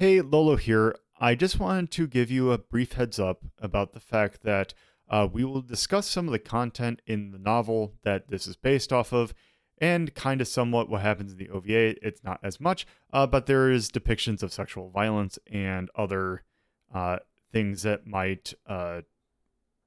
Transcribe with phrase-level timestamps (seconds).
[0.00, 0.96] Hey, Lolo here.
[1.20, 4.72] I just wanted to give you a brief heads up about the fact that
[5.10, 8.94] uh, we will discuss some of the content in the novel that this is based
[8.94, 9.34] off of,
[9.76, 11.96] and kind of somewhat what happens in the OVA.
[12.02, 16.44] It's not as much, uh, but there is depictions of sexual violence and other
[16.94, 17.18] uh,
[17.52, 19.02] things that might uh,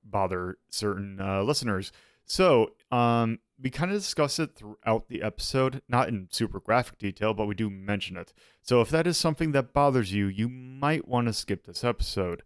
[0.03, 1.91] bother certain uh, listeners.
[2.23, 7.33] So, um, we kind of discuss it throughout the episode, not in super graphic detail,
[7.33, 8.33] but we do mention it.
[8.61, 12.43] So, if that is something that bothers you, you might want to skip this episode.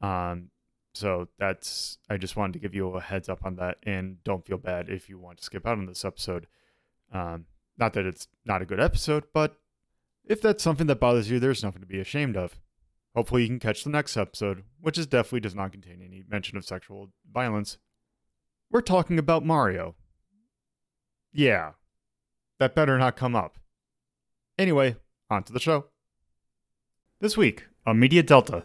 [0.00, 0.50] Um,
[0.94, 4.44] so that's I just wanted to give you a heads up on that, and don't
[4.44, 6.46] feel bad if you want to skip out on this episode.
[7.12, 7.46] Um,
[7.78, 9.56] not that it's not a good episode, but
[10.24, 12.60] if that's something that bothers you, there's nothing to be ashamed of.
[13.14, 16.58] Hopefully, you can catch the next episode, which is definitely does not contain any mention
[16.58, 17.78] of sexual violence.
[18.70, 19.94] We're talking about Mario.
[21.34, 21.72] Yeah,
[22.58, 23.56] that better not come up.
[24.58, 24.96] Anyway,
[25.30, 25.86] on to the show.
[27.20, 28.64] This week on Media Delta,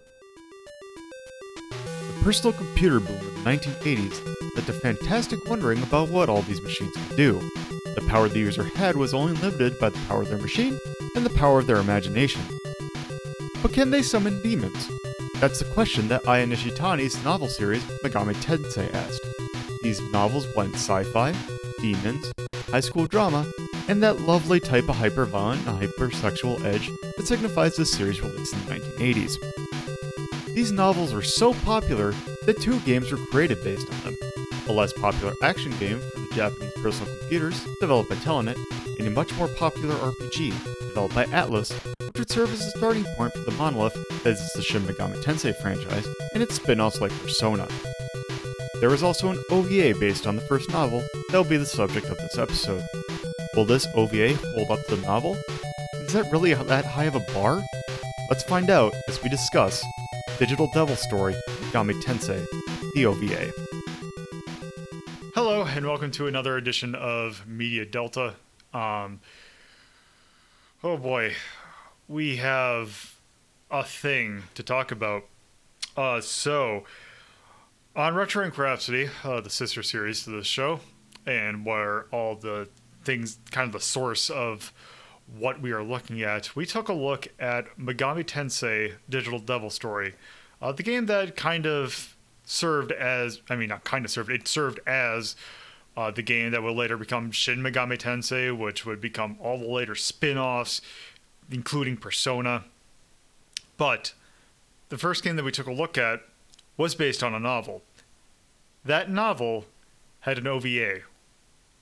[1.70, 6.62] the personal computer boom of the 1980s led to fantastic wondering about what all these
[6.62, 7.40] machines could do.
[7.96, 10.78] The power the user had was only limited by the power of their machine
[11.16, 12.42] and the power of their imagination.
[13.62, 14.90] But can they summon demons?
[15.36, 19.26] That's the question that Aya Nishitani's novel series Megami Tensei asked.
[19.84, 21.34] These novels blend sci fi,
[21.80, 22.32] demons,
[22.68, 23.46] high school drama,
[23.88, 28.66] and that lovely type of hyper-violent and hypersexual edge that signifies this series released in
[28.66, 30.54] the 1980s.
[30.54, 32.14] These novels were so popular
[32.46, 34.16] that two games were created based on them.
[34.68, 38.58] A less popular action game for the Japanese personal computers, developed by Telenet,
[38.98, 41.72] and a much more popular RPG, developed by Atlus,
[42.06, 43.94] which would serve as a starting point for the monolith
[44.24, 47.68] that is the Shin Megami Tensei franchise and its spin-offs like Persona.
[48.80, 52.10] There is also an OVA based on the first novel that will be the subject
[52.10, 52.84] of this episode.
[53.56, 55.36] Will this OVA hold up to the novel?
[55.96, 57.64] Is that really that high of a bar?
[58.30, 59.84] Let's find out as we discuss
[60.38, 61.36] Digital Devil Story
[61.72, 62.46] Megami Tensei,
[62.94, 63.52] the OVA.
[65.34, 68.36] Hello, and welcome to another edition of Media Delta.
[68.76, 69.22] Um,
[70.84, 71.34] oh boy,
[72.08, 73.16] we have
[73.72, 75.24] a thing to talk about.
[75.96, 76.84] Uh, so,
[77.98, 80.82] on Retro Ink Rhapsody, uh, the sister series to this show,
[81.26, 82.70] and where all the
[83.04, 84.72] things, kind of the source of
[85.36, 90.14] what we are looking at, we took a look at Megami Tensei Digital Devil Story,
[90.62, 92.16] uh, the game that kind of
[92.46, 95.36] served as, I mean, not kind of served, it served as
[95.98, 99.68] uh, the game that would later become Shin Megami Tensei, which would become all the
[99.68, 100.82] later spin offs,
[101.50, 102.66] including Persona.
[103.76, 104.14] But
[104.90, 106.22] the first game that we took a look at
[106.78, 107.82] was based on a novel.
[108.86, 109.66] That novel
[110.22, 111.02] had an OVA,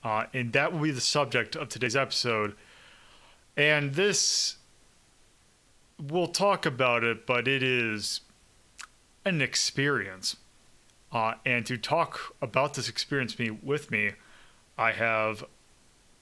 [0.02, 2.54] uh, and that will be the subject of today's episode.
[3.56, 4.56] And this,
[5.98, 8.20] we'll talk about it, but it is
[9.24, 10.36] an experience.
[11.12, 14.12] Uh, and to talk about this experience me, with me,
[14.76, 15.44] I have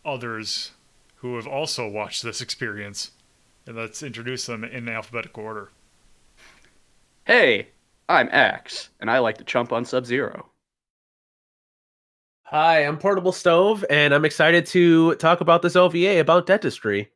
[0.05, 0.73] others
[1.17, 3.11] who have also watched this experience.
[3.67, 5.71] And let's introduce them in alphabetical order.
[7.27, 7.69] Hey,
[8.09, 10.51] I'm Axe, and I like to chump on Sub Zero.
[12.54, 17.10] Hi, I'm Portable Stove, and I'm excited to talk about this OVA about dentistry.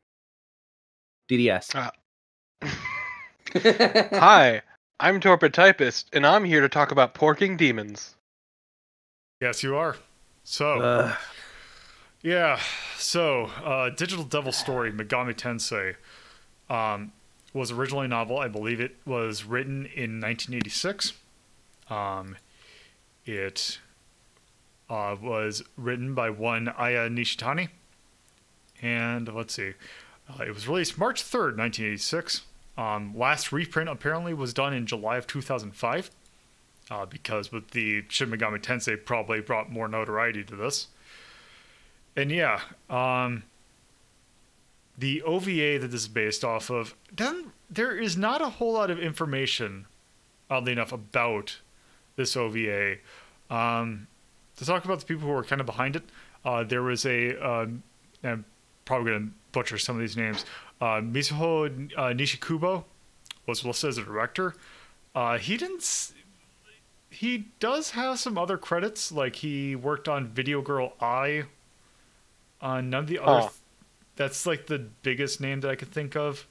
[1.31, 1.77] DDS.
[1.77, 2.69] Uh,
[4.19, 4.63] Hi,
[4.99, 8.17] I'm Torpid Typist, and I'm here to talk about porking demons.
[9.41, 9.95] Yes, you are.
[10.43, 11.15] So, Uh,
[12.21, 12.59] yeah.
[12.97, 15.95] So, uh, Digital Devil Story Megami Tensei
[16.69, 17.13] um,
[17.53, 18.41] was originally a novel.
[18.41, 21.13] I believe it was written in 1986.
[21.89, 22.37] Um,
[23.25, 23.79] it
[24.91, 27.69] uh, was written by one Aya Nishitani.
[28.81, 29.75] And let's see.
[30.29, 32.43] Uh, it was released March 3rd, 1986.
[32.77, 36.11] Um, last reprint apparently was done in July of 2005.
[36.91, 40.87] Uh, because with the Shin Megami Tensei probably brought more notoriety to this.
[42.17, 43.43] And yeah, um,
[44.97, 48.91] the OVA that this is based off of, doesn't, there is not a whole lot
[48.91, 49.87] of information,
[50.49, 51.59] oddly enough, about
[52.17, 52.97] this OVA.
[53.51, 54.09] Um,
[54.59, 56.03] to talk about the people who were kind of behind it,
[56.45, 57.83] uh, there was a, um,
[58.23, 58.45] I'm
[58.85, 60.45] probably going to butcher some of these names,
[60.81, 62.85] uh, Mizuho uh, Nishikubo
[63.47, 64.55] was listed as a director.
[65.15, 65.81] Uh, he didn't.
[65.81, 66.13] s-
[67.11, 71.45] He does have some other credits, like he worked on Video Girl Ai.
[72.61, 73.41] On none of the other.
[73.43, 73.49] Huh.
[74.17, 76.47] That's like the biggest name that I could think of.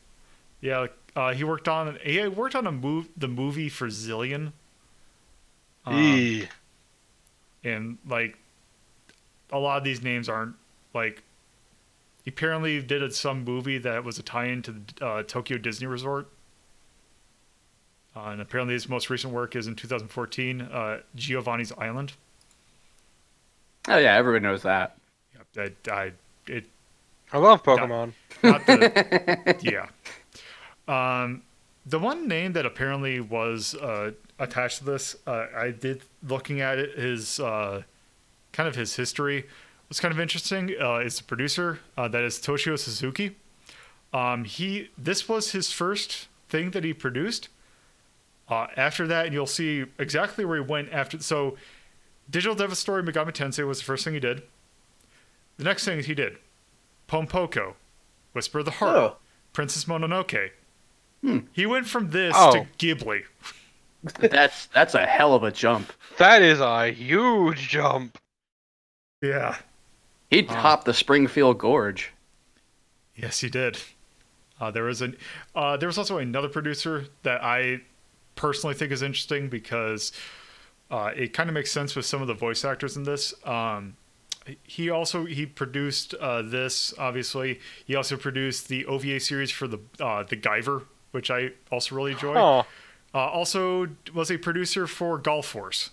[0.62, 4.54] Yeah, like, uh, he worked on he worked on a move the movie for Zillion.
[5.86, 6.48] Um.
[7.68, 8.38] And like
[9.52, 10.56] a lot of these names aren't
[10.94, 11.24] like
[12.24, 15.88] he apparently did a, some movie that was a tie-in to the uh, Tokyo Disney
[15.88, 16.28] Resort
[18.16, 22.14] Uh, and apparently, his most recent work is in 2014, uh, Giovanni's Island.
[23.88, 24.98] Oh yeah, everyone knows that.
[25.56, 26.12] Yeah, I, I,
[26.48, 26.66] it
[27.32, 28.14] I love Pokemon.
[28.44, 29.88] not the yeah.
[30.88, 31.44] Um,
[31.86, 36.78] the one name that apparently was uh, attached to this, uh, I did looking at
[36.78, 37.84] it, his uh,
[38.54, 39.46] kind of his history
[39.90, 40.74] was kind of interesting.
[40.80, 43.36] Uh, is the producer uh, that is Toshio Suzuki.
[44.14, 47.50] Um, he this was his first thing that he produced.
[48.50, 51.20] Uh, after that, you'll see exactly where he went after.
[51.20, 51.58] So,
[52.30, 54.42] Digital Devil Story Megami Tensei was the first thing he did.
[55.58, 56.38] The next thing he did,
[57.10, 57.74] Pompoko,
[58.32, 59.16] Whisper of the Heart, Oh.
[59.52, 60.52] Princess Mononoke.
[61.52, 62.54] He went from this Oh.
[62.54, 63.24] to Ghibli.
[64.04, 65.92] That's that's a hell of a jump.
[66.18, 68.18] That is a huge jump.
[69.22, 69.58] Yeah.
[70.30, 72.12] He topped the Springfield Gorge.
[73.16, 73.78] Yes, he did.
[74.60, 75.16] Uh, there was an
[75.56, 77.82] uh, there was also another producer that I
[78.36, 80.12] personally think is interesting because
[80.92, 83.34] uh, it kind of makes sense with some of the voice actors in this.
[83.46, 83.96] Um,
[84.64, 87.60] he also he produced uh, this obviously.
[87.86, 92.14] He also produced the OVA series for the uh, the Guyver, which I also really
[92.14, 92.36] enjoy.
[92.36, 92.66] Oh,
[93.14, 95.92] Uh, also was a producer for Gall Force.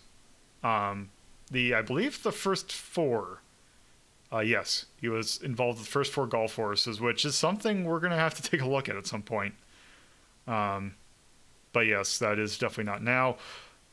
[0.62, 1.10] Um,
[1.50, 3.40] the I believe the first four.
[4.32, 8.00] Uh, yes, he was involved with the first four Gall Forces, which is something we're
[8.00, 9.54] gonna have to take a look at at some point.
[10.46, 10.94] Um,
[11.72, 13.36] but yes, that is definitely not now.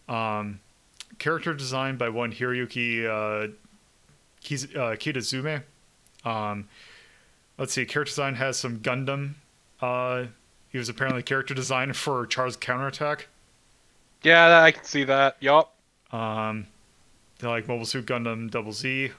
[0.08, 0.60] Um,
[1.20, 5.64] character design by one Hiroyuki uh, uh, Kitazume.
[6.26, 6.68] Um,
[7.58, 9.36] let's see, character design has some Gundam.
[10.72, 13.28] He was apparently character designer for Char's Counterattack.
[14.24, 15.36] yeah, I can see that.
[15.42, 15.74] Yup.
[16.12, 16.68] Um,
[17.40, 19.12] they're like Mobile Suit Gundam Double Z.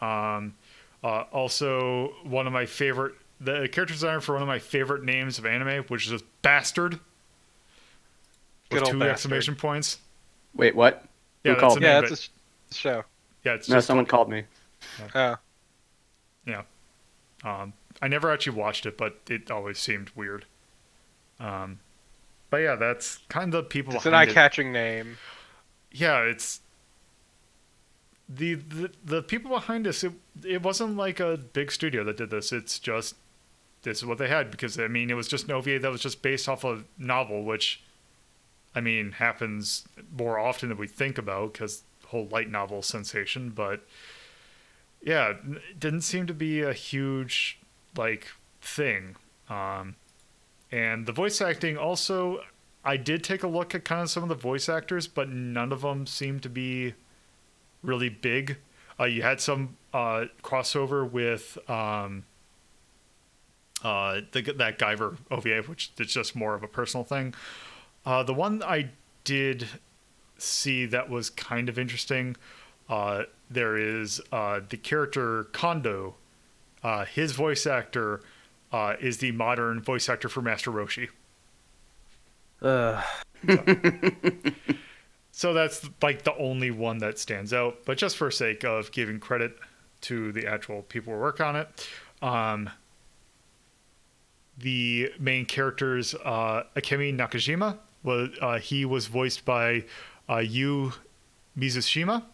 [0.00, 0.54] Um,
[1.02, 5.38] uh, also, one of my favorite, the character designer for one of my favorite names
[5.38, 6.98] of anime, which is Bastard.
[8.70, 9.12] Good With old two Bastard.
[9.12, 9.98] exclamation points.
[10.54, 11.04] Wait, what?
[11.44, 12.28] Yeah, Who called the Yeah, of it's a sh-
[12.72, 13.04] show.
[13.44, 14.44] Yeah, it's No, just someone called me.
[15.14, 15.36] Yeah.
[16.44, 16.62] Yeah.
[17.44, 17.72] Um,
[18.02, 20.44] I never actually watched it, but it always seemed weird.
[21.40, 21.78] Um,
[22.50, 25.18] but yeah, that's kind of the people It's an eye-catching name.
[25.92, 26.60] yeah, it's
[28.28, 30.04] the, the the people behind this.
[30.04, 30.12] It
[30.44, 32.52] it wasn't like a big studio that did this.
[32.52, 33.14] It's just
[33.82, 36.00] this is what they had because I mean it was just an OVA that was
[36.00, 37.82] just based off a novel, which
[38.74, 39.86] I mean happens
[40.16, 43.50] more often than we think about because whole light novel sensation.
[43.50, 43.86] But
[45.02, 47.58] yeah, it didn't seem to be a huge
[47.96, 48.26] like
[48.60, 49.16] thing.
[49.48, 49.94] Um,
[50.70, 52.42] and the voice acting also
[52.84, 55.72] I did take a look at kind of some of the voice actors, but none
[55.72, 56.94] of them seemed to be
[57.82, 58.56] really big.
[58.98, 62.24] Uh, you had some uh, crossover with um,
[63.84, 67.34] uh, the, that Guyver OVA, which is just more of a personal thing.
[68.06, 68.90] Uh, the one I
[69.24, 69.68] did
[70.38, 72.36] see that was kind of interesting.
[72.88, 76.14] Uh, there is uh, the character Kondo.
[77.12, 78.22] His voice actor
[78.72, 81.08] uh, is the modern voice actor for Master Roshi.
[82.60, 83.02] Uh,
[85.38, 87.84] So that's like the only one that stands out.
[87.86, 89.56] But just for sake of giving credit
[90.00, 91.68] to the actual people who work on it,
[92.20, 92.68] um,
[94.58, 99.84] the main characters, uh, Akemi Nakajima, was uh, he was voiced by
[100.28, 100.92] uh, Yu
[101.56, 102.24] Mizushima.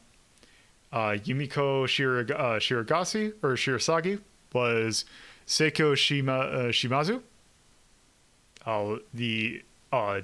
[0.90, 4.18] Uh, Yumiko Shirig- uh, Shiragasi or Shirasagi
[4.54, 5.04] was
[5.46, 7.22] Seiko Shima uh, Shimazu.
[8.66, 10.20] Uh, the uh,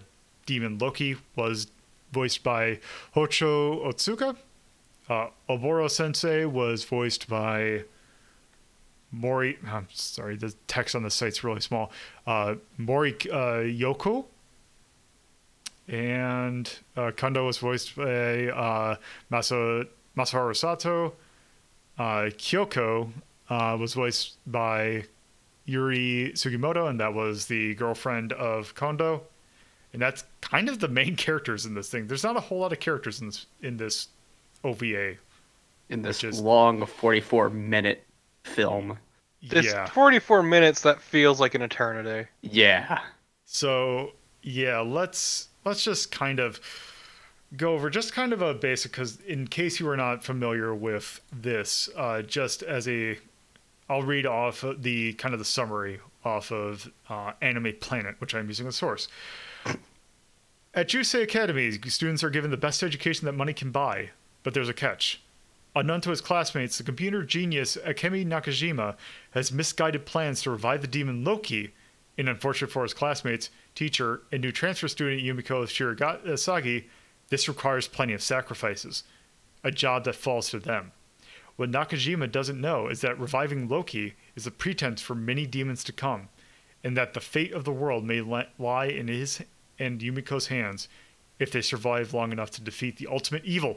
[0.46, 1.68] demon Loki was
[2.12, 2.78] voiced by
[3.14, 4.36] Hochu Otsuka.
[5.08, 7.84] Uh, Oboro Sensei was voiced by
[9.12, 9.58] Mori.
[9.66, 11.90] I'm sorry, the text on the site's really small.
[12.26, 14.26] Uh, Mori uh, Yoko.
[15.88, 18.96] And uh, Kondo was voiced by uh,
[19.30, 21.14] Masa, Masaharu Sato.
[21.98, 23.10] Uh, Kyoko
[23.50, 25.04] uh, was voiced by
[25.66, 29.24] Yuri Sugimoto, and that was the girlfriend of Kondo
[29.92, 32.06] and that's kind of the main characters in this thing.
[32.06, 34.08] There's not a whole lot of characters in this in this
[34.64, 35.14] OVA.
[35.88, 38.04] In this is- long 44 minute
[38.44, 38.98] film.
[39.42, 39.86] It's yeah.
[39.86, 42.28] 44 minutes that feels like an eternity.
[42.42, 43.00] Yeah.
[43.46, 46.60] So yeah, let's let's just kind of
[47.56, 51.20] go over just kind of a basic because in case you are not familiar with
[51.32, 53.18] this, uh, just as a,
[53.90, 58.46] I'll read off the kind of the summary off of uh, Anime Planet, which I'm
[58.46, 59.08] using as source.
[60.72, 64.10] At Jusei Academy, students are given the best education that money can buy,
[64.44, 65.20] but there's a catch.
[65.74, 68.94] Unknown to his classmates, the computer genius Akemi Nakajima
[69.32, 71.72] has misguided plans to revive the demon Loki
[72.16, 76.84] and unfortunate for his classmates, teacher, and new transfer student Yumiko Shiragasagi,
[77.28, 79.02] this requires plenty of sacrifices,
[79.64, 80.92] a job that falls to them.
[81.60, 85.92] What Nakajima doesn't know is that reviving Loki is a pretense for many demons to
[85.92, 86.30] come,
[86.82, 89.42] and that the fate of the world may lie in his
[89.78, 90.88] and Yumiko's hands
[91.38, 93.76] if they survive long enough to defeat the ultimate evil.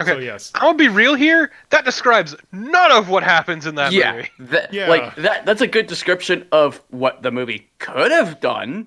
[0.00, 0.12] Okay.
[0.12, 1.52] So yes, I'll be real here.
[1.68, 4.30] That describes none of what happens in that yeah, movie.
[4.50, 4.88] that, Yeah.
[4.88, 5.44] like that.
[5.44, 8.86] That's a good description of what the movie could have done,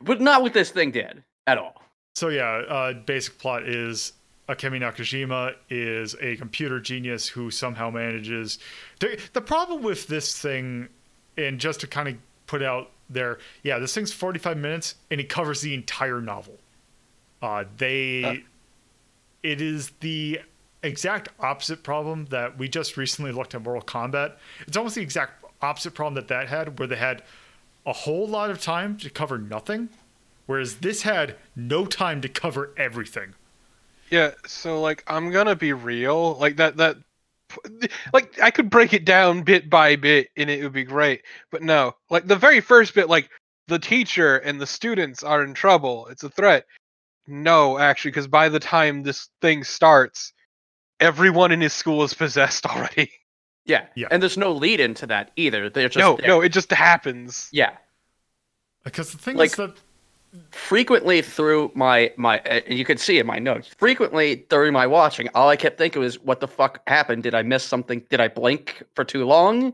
[0.00, 1.80] but not what this thing did at all.
[2.16, 4.14] So yeah, uh, basic plot is
[4.48, 8.58] Akemi Nakajima is a computer genius who somehow manages.
[9.00, 10.88] The, the problem with this thing,
[11.36, 15.28] and just to kind of put out there, yeah, this thing's 45 minutes and it
[15.28, 16.56] covers the entire novel.
[17.42, 18.34] Uh, they, Uh.
[19.42, 20.40] it is the
[20.82, 24.34] exact opposite problem that we just recently looked at Mortal Kombat.
[24.66, 27.22] It's almost the exact opposite problem that that had, where they had
[27.84, 29.88] a whole lot of time to cover nothing
[30.46, 33.34] whereas this had no time to cover everything.
[34.10, 36.96] Yeah, so like I'm gonna be real, like that that
[38.12, 41.22] like I could break it down bit by bit and it would be great.
[41.50, 43.30] But no, like the very first bit like
[43.68, 46.06] the teacher and the students are in trouble.
[46.08, 46.66] It's a threat.
[47.26, 50.32] No, actually cuz by the time this thing starts,
[51.00, 53.10] everyone in his school is possessed already.
[53.66, 54.08] Yeah, Yeah.
[54.10, 55.68] and there's no lead into that either.
[55.68, 56.28] They're just no, there.
[56.28, 57.48] no, it just happens.
[57.52, 57.70] yeah.
[57.70, 57.74] Uh,
[58.84, 59.76] because the thing Like- is that
[60.50, 65.28] frequently through my my uh, you can see in my notes frequently during my watching
[65.34, 67.22] all i kept thinking was what the fuck happened?
[67.22, 68.04] Did i miss something?
[68.10, 69.72] Did i blink for too long?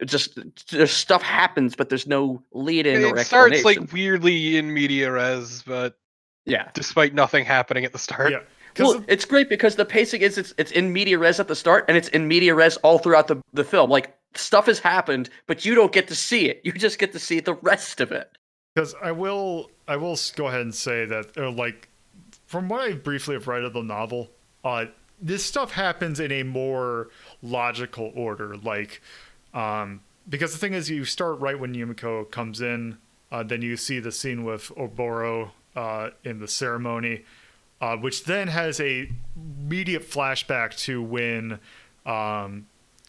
[0.00, 0.38] It just
[0.70, 5.10] there's stuff happens but there's no lead in or It starts like weirdly in media
[5.10, 5.98] res, but
[6.44, 6.68] yeah.
[6.74, 8.32] despite nothing happening at the start.
[8.32, 8.40] yeah,
[8.74, 11.56] because well it's great because the pacing is it's, it's in media res at the
[11.56, 13.88] start and it's in media res all throughout the, the film.
[13.88, 16.60] Like stuff has happened but you don't get to see it.
[16.62, 18.36] You just get to see the rest of it
[18.76, 21.88] because I will I will go ahead and say that uh, like
[22.46, 24.30] from what I briefly have read of the novel,
[24.62, 24.84] uh,
[25.20, 27.08] this stuff happens in a more
[27.42, 28.54] logical order.
[28.56, 29.00] Like,
[29.54, 32.98] um, because the thing is, you start right when Yumiko comes in,
[33.32, 37.24] uh, then you see the scene with Oboro uh, in the ceremony,
[37.80, 41.58] uh, which then has a immediate flashback to when
[42.04, 42.66] um,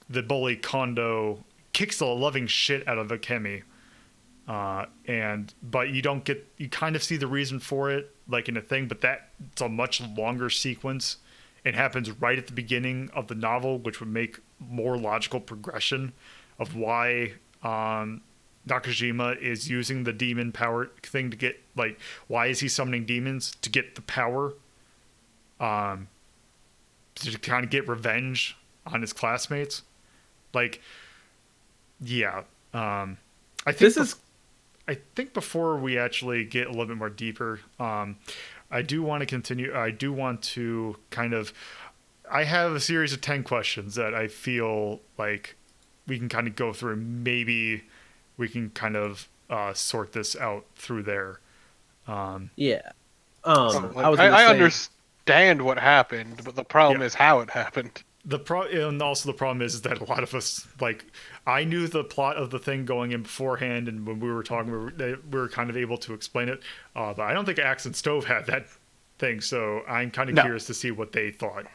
[0.10, 1.44] the bully Kondo
[1.74, 3.64] kicks the loving shit out of Akemi.
[4.48, 8.48] Uh, and but you don't get you kind of see the reason for it like
[8.48, 11.18] in a thing, but that it's a much longer sequence.
[11.66, 16.14] It happens right at the beginning of the novel, which would make more logical progression
[16.60, 18.22] of why um,
[18.68, 23.56] Nakajima is using the demon power thing to get like why is he summoning demons
[23.62, 24.54] to get the power
[25.60, 26.08] um
[27.16, 29.84] to kind of get revenge on his classmates
[30.54, 30.82] like
[32.02, 33.18] yeah um
[33.66, 34.16] i think This is
[34.88, 38.18] I think before we actually get a little bit more deeper, um,
[38.72, 39.76] I do want to continue.
[39.76, 41.54] I do want to kind of.
[42.30, 45.56] I have a series of 10 questions that I feel like
[46.08, 46.98] we can kind of go through.
[46.98, 47.84] Maybe
[48.38, 51.40] we can kind of uh, sort this out through there.
[52.08, 52.92] Um, yeah.
[53.46, 57.08] Um, like, I was I, gonna I understand what happened, but the problem Yeah.
[57.08, 58.04] is how it happened.
[58.26, 61.06] the pro and also the problem is, is that a lot of us like
[61.48, 64.72] I knew the plot of the thing going in beforehand, and when we were talking,
[64.72, 66.62] we were, they- we were kind of able to explain it.
[66.96, 68.68] Uh, but I don't think Axe and Stove had that
[69.18, 70.42] thing, so I'm kind of No.
[70.44, 71.66] curious to see what they thought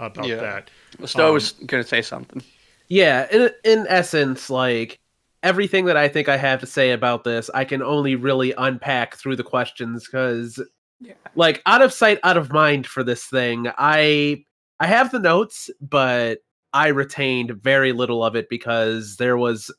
[0.00, 0.36] about Yeah.
[0.36, 0.70] that.
[1.04, 2.42] Stove Um, was gonna say something
[2.88, 4.98] Yeah, in in essence, like
[5.42, 9.16] everything that I think I have to say about this, I can only really unpack
[9.16, 10.60] through the questions because,
[11.00, 11.14] Yeah.
[11.34, 13.70] like, out of sight, out of mind for this thing.
[13.78, 14.44] I
[14.80, 16.38] I have the notes, but
[16.72, 19.70] I retained very little of it because there was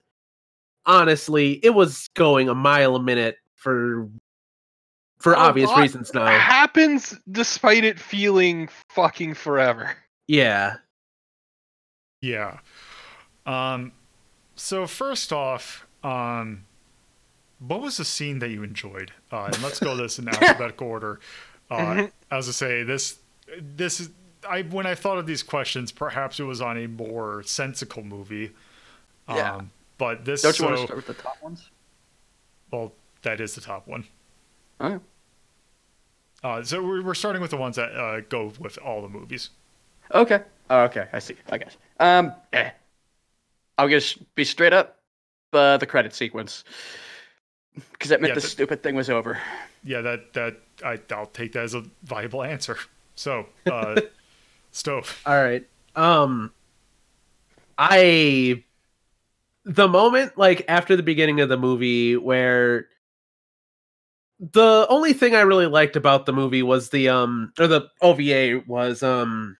[0.85, 4.09] honestly it was going a mile a minute for
[5.19, 6.25] for A obvious lot reasons now.
[6.25, 9.95] Happens despite it feeling fucking forever.
[10.27, 10.75] Yeah.
[12.21, 12.59] Yeah.
[13.45, 13.91] Um,
[14.55, 16.65] so first off, um,
[17.59, 19.11] what was the scene that you enjoyed?
[19.31, 21.19] Uh, and let's go this in alphabetical order.
[21.69, 22.11] Uh, Mhm.
[22.29, 23.19] As I say, this
[23.57, 24.09] this is
[24.49, 28.51] I when I thought of these questions, perhaps it was on a more sensical movie.
[29.27, 29.61] Um, Yeah.
[29.97, 31.69] But this don't you so, want to start with the top ones
[32.71, 34.05] well, that is the top one.
[34.79, 34.99] oh
[36.43, 39.51] Uh, so we're, we're starting with the ones that uh, go with all the movies.
[40.13, 40.41] Okay.
[40.71, 41.07] Oh, okay.
[41.13, 41.35] I see.
[41.51, 41.77] I guess.
[41.99, 42.71] Um, eh.
[43.77, 44.97] I'll just be straight up.
[45.53, 46.63] Uh, the credit sequence,
[47.91, 49.39] because that meant Yeah, the the- stupid thing was over.
[49.83, 52.77] Yeah, that that I, I'll take that as a viable answer.
[53.13, 54.01] So, uh,
[54.73, 55.21] stove.
[55.25, 55.65] All right.
[55.95, 56.51] Um
[57.77, 58.63] I
[59.65, 62.87] the moment like after the beginning of the movie where
[64.39, 68.63] the only thing I really liked about the movie was the um or the OVA
[68.67, 69.57] was um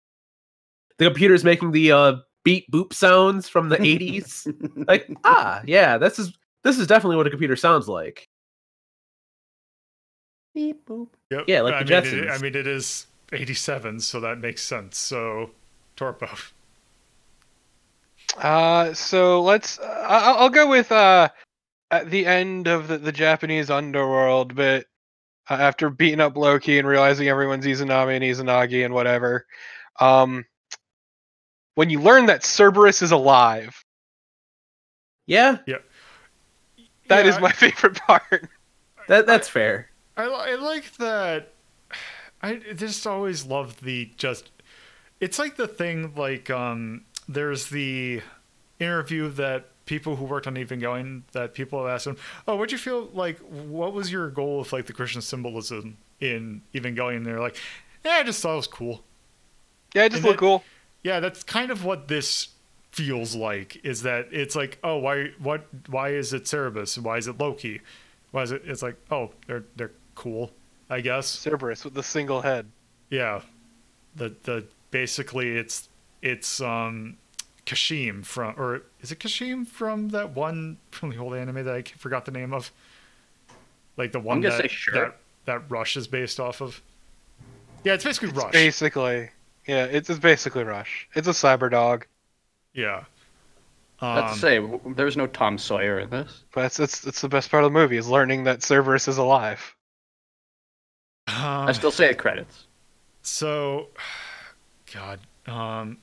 [0.98, 4.48] the computers making the uh beat boop sounds from the 80s.
[4.88, 8.28] like ah yeah, this is this is definitely what a computer sounds like.
[10.54, 11.10] Beep boop.
[11.32, 11.46] Yep.
[11.48, 14.98] Yeah, like I the mean, it, I mean, it is 87, so that makes sense.
[14.98, 15.52] So,
[15.98, 16.52] Torpo.
[18.38, 19.80] Uh, so let's.
[19.80, 21.30] Uh, I'll, I'll go with uh,
[21.92, 24.88] at the end of the, the Japanese underworld bit,
[25.50, 29.46] uh, after beating up Loki and realizing everyone's Izanami and Izanagi and whatever.
[30.00, 30.46] Um,
[31.76, 33.84] when you learn that Cerberus is alive,
[35.28, 35.78] Yeah, Yeah.
[37.08, 38.50] that is Yeah, my favorite part.
[39.08, 39.90] that that's fair.
[40.18, 41.53] I, I like that.
[42.44, 44.52] I just always loved the just.
[45.20, 47.06] It's like the thing like um.
[47.28, 48.22] There's the
[48.80, 52.78] interview that people who worked on Evangelion that people have asked them, "Oh, what'd you
[52.78, 53.40] feel like?
[53.40, 57.56] What was your goal with like the Christian symbolism in Evangelion?" And they're like,
[58.04, 59.04] "Yeah, I just thought it was cool."
[59.96, 60.64] Yeah, it just And look it- cool.
[61.04, 62.50] Yeah, that's kind of what this
[62.92, 63.80] feels like.
[63.86, 66.98] Is that it's like, oh, why, what, why is it Cerberus?
[66.98, 67.82] Why is it Loki?
[68.32, 68.62] Why is it?
[68.66, 70.52] It's like, oh, they're they're cool,
[70.90, 71.28] I guess.
[71.28, 72.68] Cerberus with the single head.
[73.10, 73.42] Yeah,
[74.16, 75.90] the the basically it's
[76.22, 77.18] it's um
[77.66, 81.82] Kashim from or is it Kashim from that one from the old anime that I
[81.98, 82.72] forgot the name of?
[83.98, 84.94] Like the one gonna that, say sure.
[84.96, 86.82] that that Rush is based off of.
[87.84, 88.52] Yeah, it's basically Rush.
[88.54, 89.30] Basically,
[89.68, 91.08] yeah, it's, it's basically Rush.
[91.16, 92.06] It's a cyber dog,
[92.74, 93.04] yeah.
[94.02, 96.44] Let's Um, say w- there's no Tom Sawyer in this.
[96.54, 99.18] but it's it's it's the best part of the movie is learning that Cerberus is
[99.18, 99.76] alive.
[101.28, 102.66] I um, still say it credits.
[103.22, 103.88] So,
[104.94, 105.98] God, um,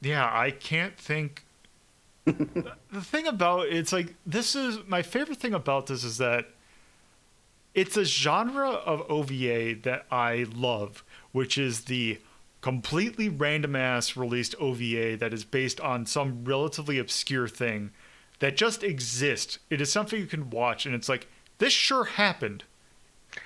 [0.00, 1.44] yeah, I can't think.
[2.24, 6.46] the thing about it's like this is my favorite thing about this is that
[7.72, 12.18] it's a genre of OVA that I love, which is the
[12.62, 17.92] completely random ass released OVA that is based on some relatively obscure thing
[18.40, 19.58] that just exists.
[19.70, 22.64] It is something you can watch, and it's like this sure happened.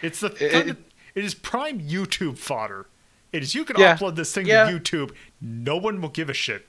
[0.03, 0.85] It's the It- it- of-
[1.15, 2.87] it is prime YouTube fodder.
[3.33, 3.97] It is you can Yeah.
[3.97, 4.71] upload this thing Yeah.
[4.71, 6.67] to YouTube, no one will give a shit.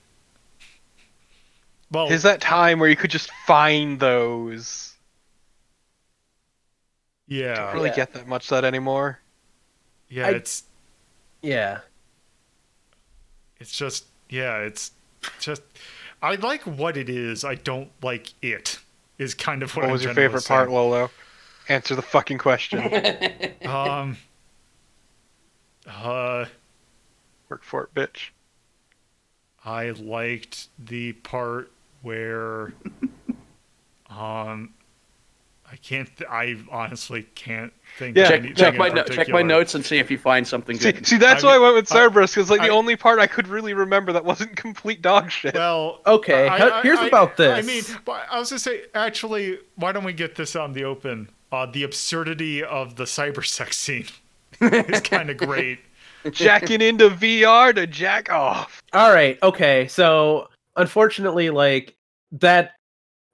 [1.90, 4.94] Well, Is that time where you could just find those?
[7.28, 7.96] yeah, Don't really Yeah.
[7.96, 9.20] get that much that anymore.
[10.10, 10.64] yeah, I- it's
[11.42, 11.82] Yeah.
[13.60, 14.92] it's just yeah, it's
[15.40, 15.62] just
[16.22, 17.44] I like what it is.
[17.44, 18.80] I don't like it.
[19.18, 20.76] Is kind of what, What I'm was your generally favorite part, saying.
[20.76, 21.12] Lolo?
[21.72, 22.80] Answer the fucking question.
[23.66, 24.18] Um.
[25.88, 26.46] Uh,
[27.50, 28.30] Work for it, bitch.
[29.64, 32.74] I liked the part where,
[34.10, 34.74] um,
[35.72, 36.10] I can't.
[36.18, 38.18] Th- I honestly can't think.
[38.18, 40.46] Yeah, of check anything check my no, check my notes and see if you find
[40.46, 41.06] something See, good.
[41.08, 43.20] see, that's I why I mean, went with I- Cerberus because like the only part
[43.20, 45.54] I could really remember that wasn't complete dog shit.
[45.54, 47.58] Well, Okay, I- I- here's I- about this.
[47.58, 50.74] I mean, but I was gonna say, actually, why don't we get this out in
[50.74, 51.30] the open?
[51.52, 54.06] Uh, the absurdity of the cyber sex scene
[54.62, 55.80] is kind of great.
[56.32, 58.82] Jacking into VR to jack off.
[58.94, 59.38] All right.
[59.44, 59.88] Okay.
[59.88, 61.96] So unfortunately, like
[62.34, 62.72] that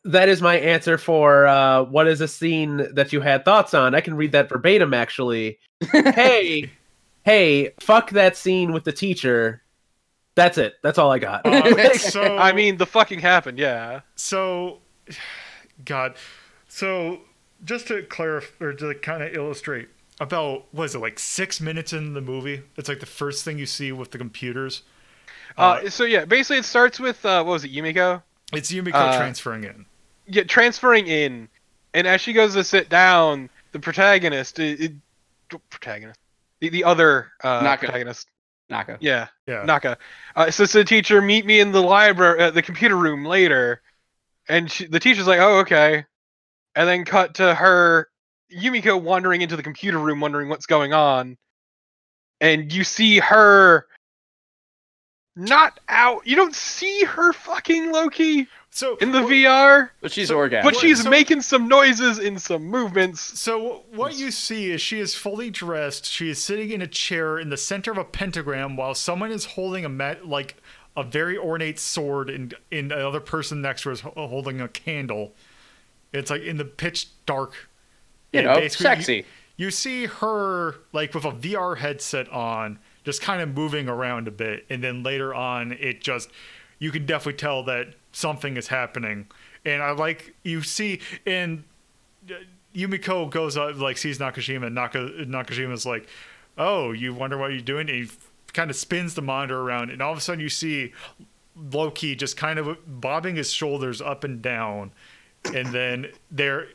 [0.05, 3.93] that is my answer for uh what is a scene that you had thoughts on.
[3.93, 5.59] I can read that verbatim actually.
[5.91, 6.71] hey,
[7.23, 9.61] hey, fuck that scene with the teacher.
[10.35, 10.75] That's it.
[10.83, 11.45] That's all I got.
[11.45, 14.01] Uh, so I mean, the fucking happened, yeah.
[14.15, 14.79] so
[15.85, 16.15] god
[16.67, 17.21] so
[17.63, 19.89] just to clarify or to kind of illustrate
[20.19, 22.63] about what is it like six minutes in the movie?
[22.75, 24.83] It's like the first thing you see with the computers.
[25.57, 28.21] Uh, so yeah, basically it starts with uh, what was it, Yumiko?
[28.53, 29.85] it's yumiko uh, transferring in.
[30.27, 31.49] Yeah, transferring in,
[31.93, 36.19] and as she goes to sit down, the protagonist, it, it, protagonist,
[36.59, 37.85] the, the other uh, Naka.
[37.85, 38.27] protagonist,
[38.69, 38.97] Naka.
[38.99, 39.63] yeah, yeah.
[39.63, 39.97] Naka,
[40.35, 43.81] uh, says to the teacher, "Meet me in the library, uh, the computer room later,"
[44.49, 46.05] and she, the teacher's like, "Oh, okay,"
[46.77, 48.07] and then cut to her,
[48.55, 51.37] Yumiko wandering into the computer room, wondering what's going on,
[52.39, 53.87] and you see her.
[55.35, 56.25] Not out.
[56.25, 59.89] You don't see her fucking Loki so in the wh- VR.
[60.01, 60.63] But she's So- orgasmic.
[60.63, 63.21] But she's so- making some noises in some movements.
[63.39, 66.05] So what you see is she is fully dressed.
[66.05, 69.45] She is sitting in a chair in the center of a pentagram while someone is
[69.45, 70.55] holding a mat like
[70.95, 75.35] a very ornate sword and in another person next to her is holding a candle.
[76.17, 77.53] It's like in the pitch dark.
[78.33, 79.25] you know, sexy.
[79.55, 84.31] You see her like with a VR headset on, just kind of moving around a
[84.31, 86.29] bit, and then later on, it just
[86.79, 89.27] you can definitely tell that something is happening,
[89.65, 91.63] and I like you see and
[92.29, 92.33] uh,
[92.75, 96.07] Yumiko goes up like sees Nakashima, and Naka, Nakashima's like,
[96.57, 98.09] "Oh, you wonder what you're doing?" And he
[98.53, 100.93] kind of spins the monitor around, and all of a sudden you see
[101.55, 104.91] Loki just kind of bobbing his shoulders up and down,
[105.53, 106.67] and then there,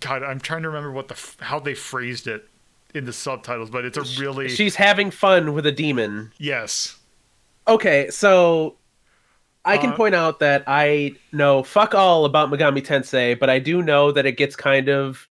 [0.00, 2.48] God, I'm trying to remember what the how they phrased it
[2.94, 6.32] in the subtitles, but it's a really She's having fun with a demon.
[6.38, 6.96] yes,
[7.68, 8.76] Okay, so
[9.64, 13.58] I can Uh, point out that I know fuck all about Megami Tensei, but I
[13.58, 15.26] do know that it gets kind of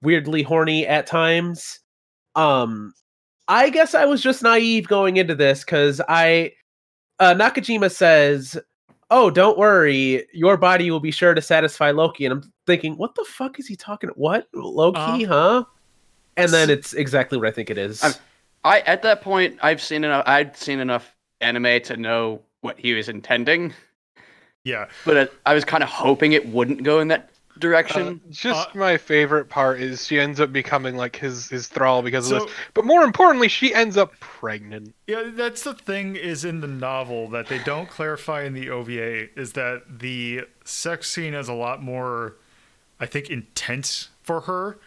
[0.00, 1.80] weirdly horny at times.
[2.36, 2.94] Um
[3.48, 6.52] I guess I was just naive going into this cuz I
[7.18, 8.56] uh Nakajima says,
[9.10, 13.14] "Oh, don't worry, your body will be sure to satisfy Loki." And I'm thinking, "What
[13.14, 14.48] the fuck is he talking what?
[14.54, 15.64] Loki, uh, huh?"
[16.36, 18.02] And then it's exactly what I think it is.
[18.02, 18.14] I'm-
[18.64, 20.24] I at that point I've seen enough.
[20.26, 23.72] I'd seen enough anime to know what he was intending,
[24.64, 24.86] yeah.
[25.06, 27.30] but it, I was kind of hoping it wouldn't go in that
[27.64, 28.20] Uh, direction.
[28.30, 32.30] just Uh, my favorite part is she ends up becoming like his his thrall because
[32.30, 32.52] of this.
[32.74, 34.94] But more importantly, she ends up pregnant.
[35.06, 39.38] Yeah, that's the thing is in the novel that they don't clarify in the OVA
[39.38, 42.36] is that the sex scene is a lot more,
[42.98, 44.78] I think, intense for her,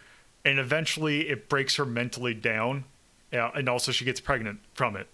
[0.44, 2.84] and eventually it breaks her mentally down,
[3.32, 5.08] yeah, and also she gets pregnant from it.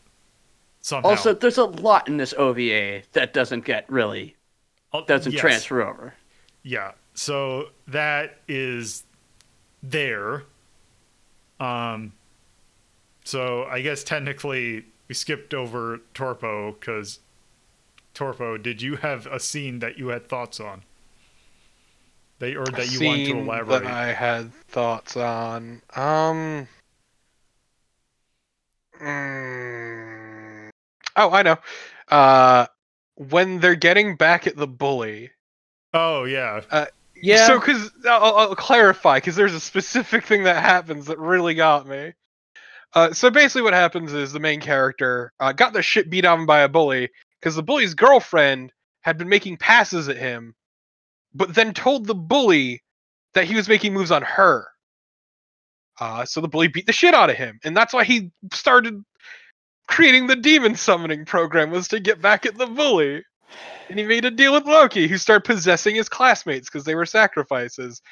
[0.83, 1.11] Somehow.
[1.11, 4.35] also, there's a lot in this OVA that doesn't get really
[4.95, 5.41] Uh, doesn't yes.
[5.41, 6.15] transfer over.
[6.63, 6.93] Yeah.
[7.21, 9.05] So that is
[9.83, 10.45] there.
[11.61, 12.15] Um
[13.27, 17.21] so I guess technically we skipped over Torpo cuz
[18.15, 20.83] Torpo, did you have a scene that you had thoughts on?
[22.39, 23.83] That or that you want to elaborate?
[23.83, 25.83] That I had thoughts on.
[25.95, 26.69] Um.
[28.99, 30.71] mm,
[31.17, 31.59] oh, I know.
[32.09, 32.67] Uh,
[33.17, 35.33] when they're getting back at the bully.
[35.93, 36.63] Oh yeah.
[37.23, 37.47] Yeah.
[37.47, 41.87] So, because I'll, I'll clarify, because there's a specific thing that happens that really got
[41.87, 42.13] me.
[42.93, 46.47] Uh, so basically, what happens is the main character uh, got the shit beat on
[46.47, 47.09] by a bully
[47.41, 50.55] because the bully's girlfriend had been making passes at him,
[51.35, 52.83] but then told the bully
[53.35, 54.67] that he was making moves on her.
[56.01, 59.05] Uh, so the bully beat the shit out of him, and that's why he started
[59.87, 63.23] creating the demon summoning program was to get back at the bully.
[63.89, 67.07] And he made a deal with Loki, who start possessing his classmates because they were
[67.07, 68.03] sacrifices.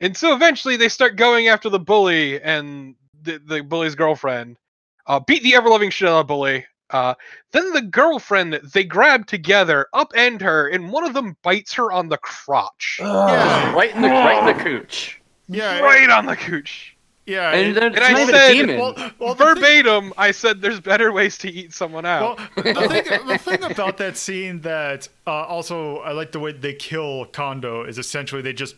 [0.00, 4.58] And so eventually they start going after the bully and the, the bully's girlfriend.
[5.06, 6.66] Uh, beat the ever loving shit out of the bully.
[6.90, 7.14] Uh,
[7.52, 12.08] then the girlfriend they grab together, upend her, and one of them bites her on
[12.08, 12.98] the crotch.
[13.00, 13.74] Yeah.
[13.74, 15.20] Right in the right in the cooch.
[15.48, 15.80] Yeah.
[15.80, 16.93] right on the cooch.
[17.26, 17.50] Yeah.
[17.52, 21.38] And it- And I said- well, well, the thing- Verbatim, I said there's better ways
[21.38, 22.38] to eat someone out.
[22.56, 22.72] Well, the
[23.04, 27.24] thing, the thing about that scene that uh, also I like the way they kill
[27.26, 28.76] Kondo is essentially they just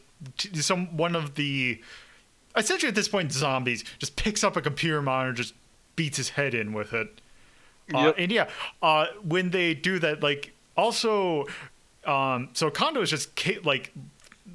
[0.55, 1.81] some one of the
[2.57, 5.55] essentially at this point zombies just picks up a computer monitor just
[5.97, 7.21] beats his head in with it.
[7.95, 8.15] Uh, Yep.
[8.19, 8.49] And yeah,
[8.83, 11.47] uh, when they do that, like also,
[12.05, 13.93] um, so Kondo is just ca- like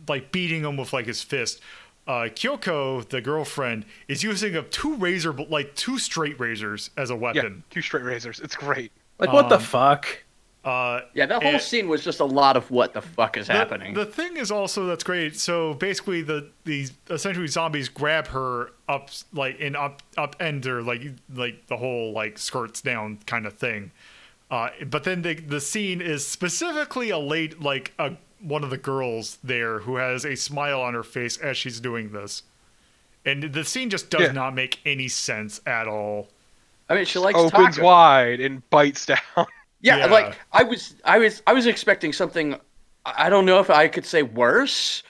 [0.07, 1.61] like beating him with like his fist.
[2.07, 7.13] Uh, Kyoko, the girlfriend, is using a two razor, like two straight razors as a
[7.13, 7.63] yeah, weapon.
[7.69, 8.39] two straight razors.
[8.39, 8.91] It's great.
[9.19, 10.23] like what the um, fuck?
[10.63, 13.47] Uh, yeah, that whole and- scene was just a lot of what the fuck is
[13.47, 13.93] the, happening.
[13.95, 15.35] The thing is also that's great.
[15.35, 21.01] So basically, the these essentially zombies grab her up like and up upend her like
[21.33, 23.91] like the whole like skirts down kind of thing.
[24.51, 28.77] Uh, but then the the scene is specifically a late like a one of the
[28.77, 32.43] girls there who has a smile on her face as she's doing this,
[33.25, 34.31] and the scene just does Yeah.
[34.31, 36.29] not make any sense at all.
[36.89, 37.85] I mean, she likes Opens taco.
[37.85, 39.17] wide and bites down.
[39.83, 40.05] Yeah, Yeah.
[40.07, 42.53] like I was, I was, I was expecting something.
[43.05, 45.01] I I don't know if I could say worse,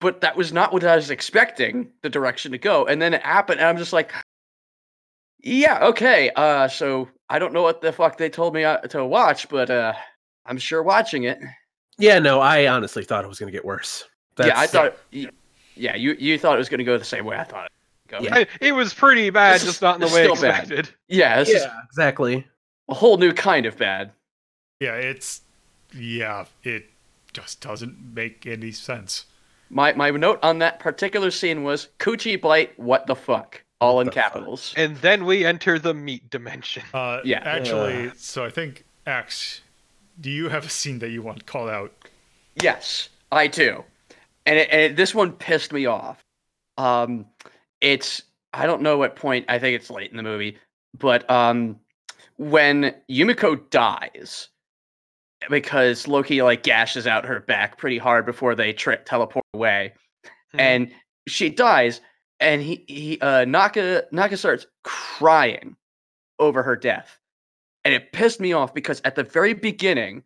[0.00, 2.86] but that was not what I was expecting the direction to go.
[2.86, 4.12] And then it happened, and I'm just like,
[5.42, 6.30] yeah, okay.
[6.36, 9.70] Uh, so I don't know what the fuck they told me uh, to watch, but
[9.70, 9.92] uh,
[10.46, 11.38] I'm sure watching it.
[12.02, 14.04] Yeah, no, I honestly thought it was gonna get worse.
[14.38, 14.96] yeah, I thought.
[15.12, 15.28] y-
[15.76, 17.70] Yeah, you you thought it was going to go the same way I thought.
[18.10, 18.24] It would.
[18.24, 18.38] Yeah.
[18.40, 20.60] It, it was pretty bad, This is- just not in the way still bad.
[20.60, 20.94] expected.
[21.08, 22.46] Yeah, this Yeah, exactly.
[22.90, 24.10] a whole new kind of bad.
[24.80, 25.40] Yeah, it's
[25.94, 26.90] yeah, it
[27.32, 29.24] just doesn't make any sense.
[29.70, 32.78] My my note on that particular scene was Coochie Blight.
[32.78, 33.62] What the fuck?
[33.80, 34.24] All in the fuck?
[34.32, 34.74] capitals.
[34.76, 36.82] And then we enter the meat dimension.
[36.92, 37.40] Uh, Yeah.
[37.44, 39.62] Actually, so I think Axe,
[40.20, 41.92] do you have a scene that you want called out?
[42.56, 43.84] Yes, I do.
[44.46, 46.22] And, it, and it, this one pissed me off.
[46.78, 47.26] Um,
[47.80, 48.22] it's
[48.52, 49.46] I don't know what point.
[49.48, 50.58] I think it's late in the movie,
[50.98, 51.78] but um,
[52.36, 54.48] when Yumiko dies,
[55.50, 59.94] because Loki like gashes out her back pretty hard before they trip teleport away,
[60.52, 60.60] Hmm.
[60.60, 60.92] and
[61.26, 62.00] she dies.
[62.40, 65.76] And he he uh, Naka Naka starts crying
[66.38, 67.18] over her death,
[67.84, 70.22] and it pissed me off because at the very beginning,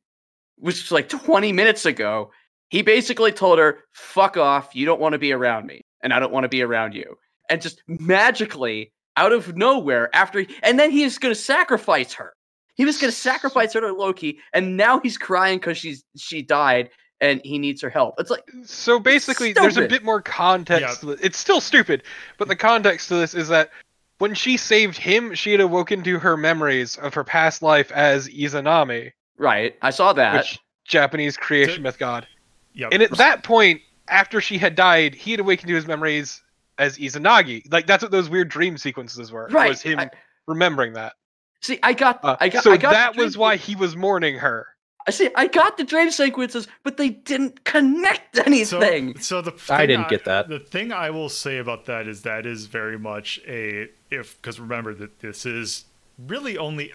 [0.59, 2.31] which was like 20 minutes ago,
[2.69, 4.75] he basically told her, "Fuck off!
[4.75, 7.17] You don't want to be around me, and I don't want to be around you."
[7.49, 12.35] And just magically out of nowhere, after he, and then he's gonna sacrifice her.
[12.75, 16.91] He was gonna sacrifice her to Loki, and now he's crying because she's she died,
[17.21, 18.15] and he needs her help.
[18.19, 21.03] It's like So basically, there's a bit more context.
[21.03, 21.09] Yeah.
[21.09, 21.21] To it.
[21.23, 22.03] It's still stupid,
[22.37, 23.71] but the context to this is that
[24.19, 28.29] when she saved him, she had awoken to her memories of her past life as
[28.29, 30.37] Izanami, right, I saw that.
[30.37, 32.27] which Japanese creation myth god.
[32.75, 32.91] Yep.
[32.93, 36.43] And at that point, after she had died, he had awakened to his memories
[36.79, 37.71] as Izanagi.
[37.73, 39.49] Like that's what those weird dream sequences were.
[39.51, 40.11] Right, Was him I-
[40.47, 41.15] remembering that.
[41.63, 44.37] See, I got, Uh, I got, so I got that was why he was mourning
[44.39, 44.67] her.
[45.07, 45.31] I see.
[45.37, 49.17] I got the dream sequences, but they didn't connect anything.
[49.19, 50.49] So, so the I didn't get that.
[50.49, 54.59] The thing I will say about that is that is very much a if because
[54.59, 55.85] remember that this is
[56.19, 56.93] really only.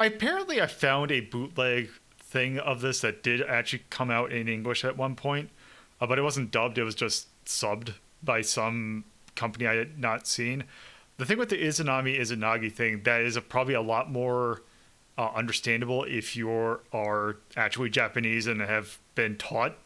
[0.00, 4.48] I, apparently, I found a bootleg thing of this that did actually come out in
[4.48, 5.50] English at one point,
[6.00, 6.78] uh, but it wasn't dubbed.
[6.78, 9.04] It was just subbed by some
[9.36, 10.64] company I had not seen.
[11.18, 14.62] The thing with the Izanami Izanagi thing that is a, probably a lot more
[15.16, 19.76] uh, understandable if you are actually Japanese and have been taught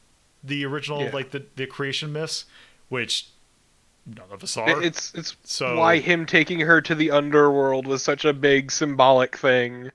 [0.42, 1.10] the original Yeah.
[1.12, 2.44] like the, the creation myths,
[2.88, 3.28] which
[4.06, 4.82] none of us are.
[4.82, 9.36] It's it's so why him taking her to the underworld was such a big symbolic
[9.36, 9.90] thing.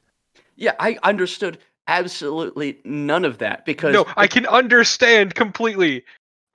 [0.56, 6.04] Yeah, I understood absolutely none of that because no, I can understand completely.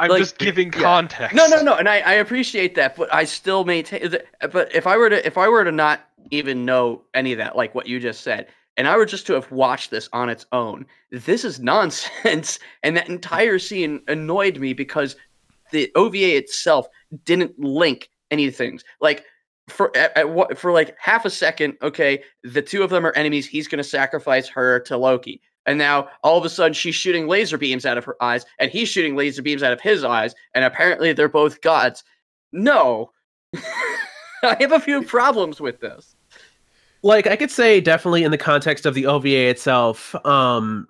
[0.01, 0.81] I'm Like, just giving yeah.
[0.81, 1.35] context.
[1.35, 4.09] No, no, no, and I, I appreciate that, but I still maintain.
[4.11, 7.39] that- But if I were to, if I were to not even know any of
[7.39, 8.47] that, like what you just said,
[8.79, 12.59] and I were just to have watched this on its own, this is nonsense.
[12.85, 15.17] And that entire scene annoyed me because
[15.73, 16.87] the OVA itself
[17.25, 18.85] didn't link any things.
[19.01, 19.25] Like
[19.69, 23.13] for at, at what for like half a second, okay, the two of them are
[23.17, 23.47] enemies.
[23.47, 25.43] He's going to sacrifice her to Loki.
[25.67, 28.71] And now all of a sudden she's shooting laser beams out of her eyes, and
[28.71, 32.05] he's shooting laser beams out of his eyes, and apparently they're both gods.
[32.53, 33.11] No.
[34.43, 36.15] I have a few problems with this.
[37.03, 40.15] Like I could say definitely in the context of the OVA itself.
[40.27, 40.89] Um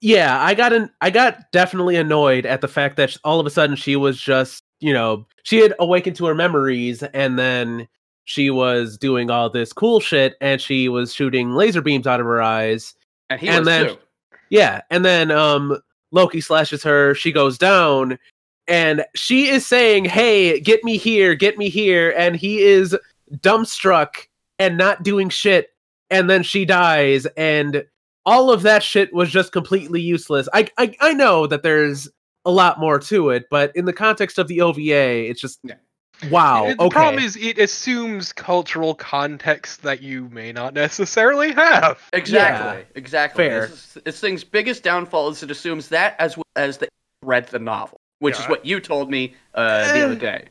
[0.00, 3.50] yeah, I got an I got definitely annoyed at the fact that all of a
[3.50, 7.88] sudden she was just, you know, she had awakened to her memories and then
[8.26, 12.26] she was doing all this cool shit and she was shooting laser beams out of
[12.26, 12.94] her eyes.
[13.30, 13.98] And he And was then- too.
[14.50, 15.78] Yeah, and then um
[16.12, 18.18] Loki slashes her, she goes down
[18.68, 22.96] and she is saying, "Hey, get me here, get me here." And he is
[23.38, 24.26] dumbstruck
[24.58, 25.70] and not doing shit
[26.10, 27.84] and then she dies and
[28.26, 30.48] all of that shit was just completely useless.
[30.54, 32.08] I I I know that there's
[32.46, 35.74] a lot more to it, but in the context of the OVA, it's just Yeah.
[36.30, 36.66] wow.
[36.66, 36.88] the okay.
[36.90, 41.98] problem is it assumes cultural context that you may not necessarily have.
[42.12, 42.84] Exactly.
[42.94, 43.44] Exactly.
[43.44, 43.66] Fair.
[43.68, 46.88] This, is- this thing's biggest downfall is it assumes that as well as the
[47.22, 50.48] read the novel, which is Yeah, I- what you told me uh, the other day.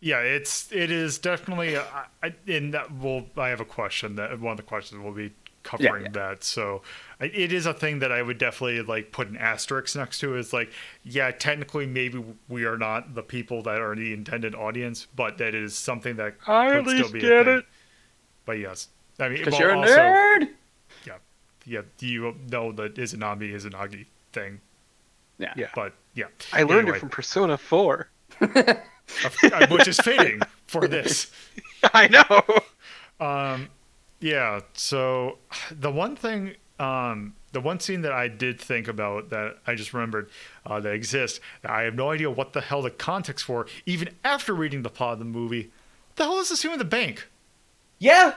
[0.00, 1.76] Yeah, it's it is definitely.
[1.76, 1.84] Uh,
[2.22, 5.32] I, and that will I have a question that one of the questions will be
[5.62, 6.10] covering yeah.
[6.12, 6.42] that.
[6.44, 6.80] So
[7.20, 10.36] I- it is a thing that I would definitely like put an asterisk next to.
[10.36, 10.72] Is like,
[11.04, 15.54] yeah, technically maybe we are not the people that are the intended audience, but that
[15.54, 17.58] is something that I could at still least be a get thing.
[17.58, 17.64] it.
[18.46, 20.48] But yes, I mean, Because well, you're a also, nerd.
[21.06, 21.16] yeah,
[21.66, 24.60] yeah you know the Izanami Izanagi thing,
[25.38, 25.52] Yeah.
[25.56, 25.68] Yeah.
[25.74, 26.96] but yeah, I learned Anyway.
[26.96, 28.08] it from Persona 4.
[29.70, 31.30] which is fitting for this.
[31.94, 33.24] I know.
[33.24, 33.68] Um,
[34.20, 34.60] yeah.
[34.74, 35.38] So
[35.70, 39.92] the one thing, um, the one scene that I did think about that I just
[39.92, 40.30] remembered
[40.64, 44.54] uh, that exists, I have no idea what the hell the context for, even after
[44.54, 45.70] reading the plot of the movie.
[46.08, 47.28] What the hell is this scene with the bank?
[47.98, 48.34] Yeah.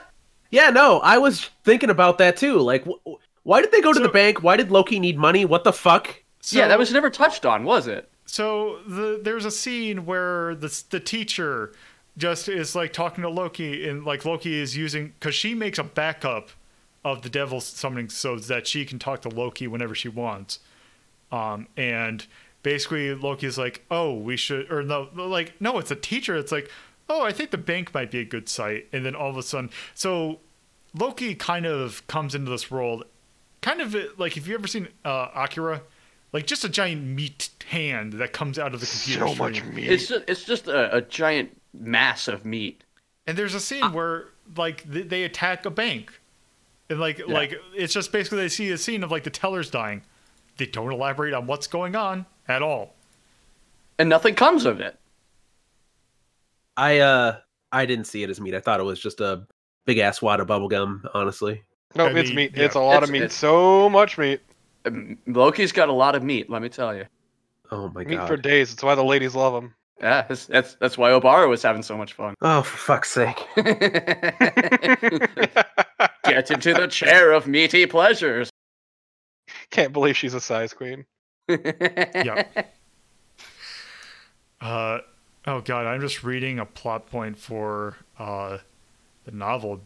[0.50, 2.58] Yeah, no, I was thinking about that too.
[2.60, 4.42] Like wh- why did they go to the bank?
[4.42, 5.44] Why did Loki need money?
[5.44, 6.22] What the fuck?
[6.40, 8.08] So, yeah, that was never touched on, was it?
[8.26, 11.72] So the there's a scene where the the teacher
[12.16, 15.84] just is like talking to Loki, and like Loki is using because she makes a
[15.84, 16.50] backup
[17.04, 20.60] of the devil summoning so that she can talk to Loki whenever she wants.
[21.30, 22.26] Um, and
[22.62, 26.34] basically Loki's like, oh, we should, or no, like no, it's a teacher.
[26.36, 26.70] It's like,
[27.08, 28.88] oh, I think the bank might be a good site.
[28.92, 30.40] And then all of a sudden, so
[30.94, 33.04] Loki kind of comes into this world,
[33.60, 35.82] kind of like if you ever seen uh, Akira,
[36.34, 39.26] like just a giant meat hand that comes out of the computer.
[39.28, 39.88] So much meat.
[39.90, 42.84] It's just, it's just a, a giant mass of meat.
[43.26, 46.12] And there's a scene where like th- they attack a bank,
[46.90, 47.24] And like Yeah.
[47.32, 50.02] like it's just basically they see a scene of like the tellers dying.
[50.58, 52.94] They don't elaborate on what's going on at all.
[53.98, 54.98] And nothing comes of it.
[56.76, 57.36] I uh
[57.72, 58.54] I didn't see it as meat.
[58.54, 59.46] I thought it was just a
[59.84, 61.62] big ass wad of bubblegum, honestly.
[61.96, 62.52] No, I it's mean, meat.
[62.56, 62.64] yeah.
[62.64, 63.18] It's a lot It's- of meat.
[63.22, 64.40] it's- So much meat.
[64.84, 67.06] Um, Loki's got a lot of meat, let me tell you.
[67.70, 68.20] Oh my Meat god.
[68.20, 68.70] Meat for days.
[68.70, 69.74] That's why the ladies love him.
[70.00, 72.34] Yeah, that's that's, that's why O'Hara was having so much fun.
[72.42, 73.46] Oh, for fuck's sake.
[76.24, 78.50] Get into the chair of meaty pleasures.
[79.70, 81.04] Can't believe she's a size queen.
[81.48, 82.44] yeah.
[84.60, 84.98] Uh,
[85.46, 88.58] oh god, I'm just reading a plot point for uh,
[89.24, 89.80] the novel.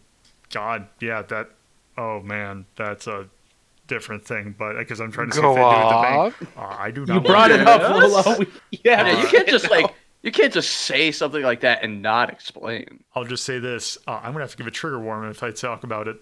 [0.51, 1.51] God, yeah, that.
[1.97, 3.29] Oh man, that's a
[3.89, 4.55] different thing.
[4.57, 6.57] But because I'm trying to see Go if they do with the bank.
[6.59, 6.65] on.
[6.65, 7.15] Uh, I do not.
[7.15, 8.45] You brought it up, Lolo.
[8.71, 12.31] Yeah, Yeah, you can't just like you can't just say something like that and not
[12.31, 13.03] explain.
[13.15, 13.99] I'll just say this.
[14.07, 16.17] Uh, I'm gonna have to give a trigger warning if I talk about it.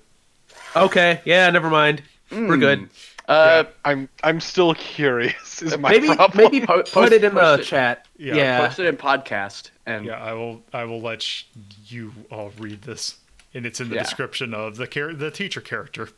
[0.74, 2.02] Okay, yeah, never mind.
[2.30, 2.80] We're good.
[2.80, 2.88] Mm.
[3.28, 5.60] Uh, I'm I'm still curious.
[5.62, 6.44] Is my maybe problem.
[6.52, 7.64] maybe Po- put it in the it.
[7.64, 8.06] chat.
[8.16, 8.66] Yeah, Yeah.
[8.66, 10.62] post it in podcast and Yeah, I will.
[10.72, 11.44] I will let sh-
[11.86, 13.16] you all read this,
[13.54, 14.02] and it's in the Yeah.
[14.04, 16.08] description of the char- the teacher character.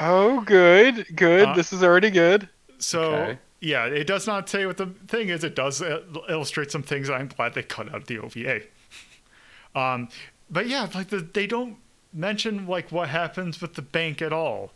[0.00, 1.48] Oh, good, good.
[1.48, 2.48] Uh, this is already good.
[2.78, 3.38] So Okay.
[3.60, 5.42] yeah, it does not say what the thing is.
[5.44, 7.10] It does uh, illustrate some things.
[7.10, 8.60] I'm glad they cut out the OVA.
[9.74, 10.10] Um,
[10.50, 11.78] but yeah, like the, they don't
[12.12, 14.70] mention like what happens with the bank at all.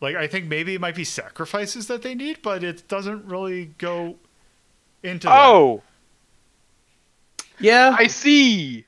[0.00, 3.66] Like I think maybe it might be sacrifices that they need, but it doesn't really
[3.76, 4.16] go
[5.02, 5.26] into.
[5.26, 5.38] that.
[5.38, 5.82] Oh,
[7.58, 7.94] Yeah.
[7.98, 8.86] I see.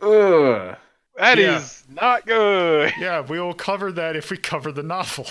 [0.00, 0.74] Ugh.
[1.16, 1.94] That is Yeah.
[2.02, 2.92] not good.
[2.98, 5.26] yeah, we will cover that if we cover the novel.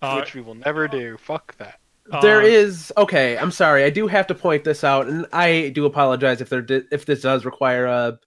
[0.00, 1.16] Uh, Which we will never do.
[1.18, 1.78] Fuck that.
[2.22, 3.38] there uh, is okay.
[3.38, 3.84] I'm sorry.
[3.84, 7.06] I do have to point this out, and I do apologize if there di- if
[7.06, 8.18] this does require a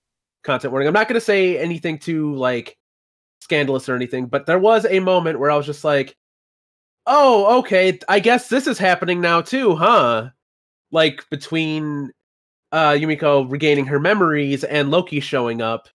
[0.43, 0.87] content warning.
[0.87, 2.77] I'm not going to say anything too like
[3.41, 6.15] scandalous or anything, but there was a moment where I was just like,
[7.07, 7.99] "Oh, okay.
[8.07, 10.29] I guess this is happening now too, huh?"
[10.91, 12.11] Like between
[12.75, 15.87] uh Yumiko regaining her memories and Loki showing up.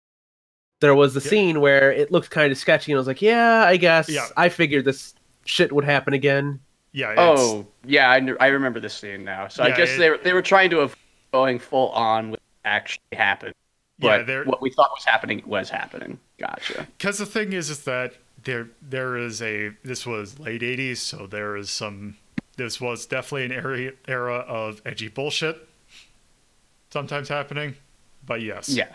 [0.82, 1.30] There was the Yeah.
[1.30, 4.26] scene where it looked kind of sketchy, and I was like, "Yeah, I guess Yeah.
[4.38, 5.14] I figured this
[5.46, 6.62] shit would happen again."
[6.94, 7.14] Yeah.
[7.18, 9.48] Oh, yeah, I, kn- I remember this scene now.
[9.50, 10.98] So Yeah, I guess it- they were they were trying to avoid
[11.34, 13.54] going full on with what actually happened.
[14.00, 16.20] Yeah, But they're- what we thought was happening was happening.
[16.40, 16.88] Gotcha.
[16.98, 18.14] because the thing is is that
[18.46, 22.16] there there is a this was late 80s so there is some
[22.56, 25.68] this was definitely an era, era of edgy bullshit
[26.92, 27.76] sometimes happening
[28.26, 28.88] but yes Yeah.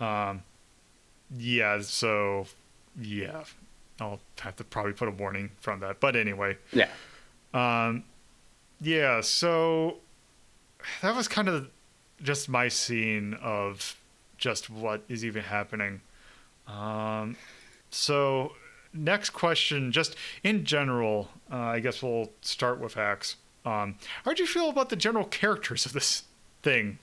[0.00, 0.42] um
[1.36, 2.46] yeah so
[3.00, 3.44] yeah
[4.00, 6.88] i'll have to probably put a warning from that but anyway Yeah.
[7.54, 8.04] um
[8.80, 9.98] yeah so
[11.02, 11.68] that was kind of
[12.22, 13.96] just my scene of
[14.38, 16.00] just what is even happening
[16.68, 17.36] um,
[17.90, 18.54] so,
[18.92, 23.36] next question, just in general, uh, I guess we'll start with Axe.
[23.64, 23.94] Um,
[24.24, 26.24] how would you feel about the general characters of this
[26.66, 26.98] thing?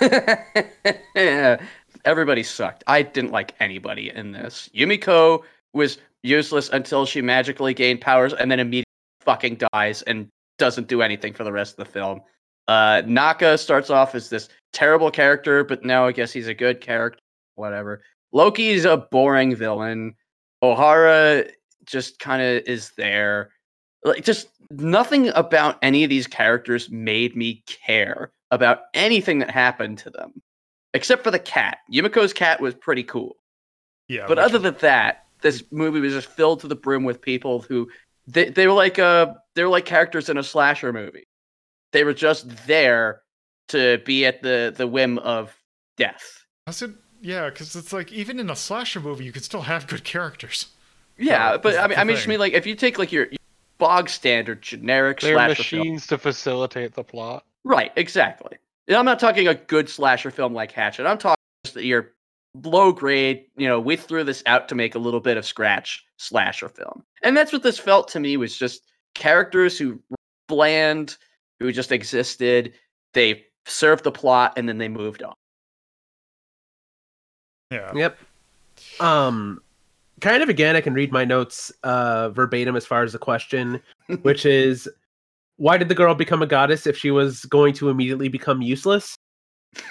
[2.04, 2.84] Everybody sucked.
[2.86, 4.68] I didn't like anybody in this.
[4.74, 8.84] Yumiko was useless until she magically gained powers and then immediately
[9.22, 12.20] fucking dies and doesn't do anything for the rest of the film.
[12.68, 16.80] Uh, Naka starts off as this terrible character, but now I guess he's a good
[16.80, 17.20] character.
[17.54, 18.02] Whatever.
[18.32, 20.14] Loki's a boring villain.
[20.62, 21.44] O'Hara
[21.86, 23.50] just kind of is there.
[24.04, 29.98] Like, just nothing about any of these characters made me care about anything that happened
[29.98, 30.42] to them
[30.92, 31.78] except for the cat.
[31.92, 33.36] Yumiko's cat was pretty cool.
[34.08, 37.60] Yeah, But other than that, this movie was just filled to the brim with people
[37.62, 37.88] who
[38.26, 41.28] they, they were like uh they were like characters in a slasher movie.
[41.92, 43.22] They were just there
[43.68, 45.56] to be at the the whim of
[45.96, 46.44] death.
[46.66, 49.86] I said, yeah, because it's like even in a slasher movie, you can still have
[49.86, 50.66] good characters.
[51.16, 53.26] Yeah, Oh, but I mean, I mean, just mean like if you take like your,
[53.26, 53.38] your
[53.78, 57.44] bog standard generic They're slasher film, machines to facilitate the plot.
[57.64, 57.92] Right?
[57.96, 58.56] Exactly.
[58.88, 61.06] And I'm not talking a good slasher film like Hatchet.
[61.06, 62.12] I'm talking just your
[62.64, 63.44] low grade.
[63.56, 67.04] You know, we threw this out to make a little bit of scratch slasher film,
[67.22, 68.82] and that's what this felt to me was just
[69.14, 70.00] characters who
[70.48, 71.16] bland,
[71.60, 72.72] who just existed.
[73.14, 75.34] They served the plot, and then they moved on.
[77.70, 77.92] Yeah.
[77.94, 78.18] Yep.
[78.98, 79.62] Um,
[80.20, 83.80] kind of again, I can read my notes uh, verbatim as far as the question,
[84.22, 84.88] which is,
[85.60, 89.14] why did the girl become a goddess if she was going to immediately become useless?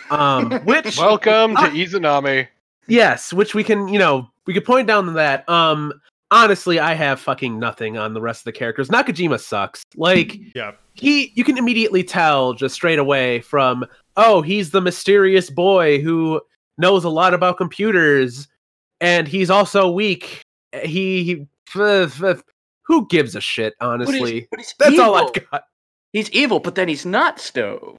[0.10, 1.70] Um, which Welcome to Ah.
[1.74, 2.48] Izanami.
[2.88, 5.48] yes, which we can, you know, we could point down to that.
[5.48, 5.94] Um,
[6.32, 8.90] honestly, I have fucking nothing on the rest of the characters.
[8.90, 9.84] Nakajima sucks.
[9.96, 10.72] Like Yeah.
[10.96, 13.86] he, you can immediately tell just straight away from,
[14.18, 16.42] oh, he's the mysterious boy who
[16.80, 18.48] knows a lot about computers
[19.02, 20.42] and he's also weak.
[20.84, 22.44] He, he f- f-
[22.90, 24.48] who gives a shit, But he's- honestly.
[24.52, 25.16] but he's That's all.
[25.16, 25.64] I've got.
[26.12, 27.96] He's evil, but then he's not Stove.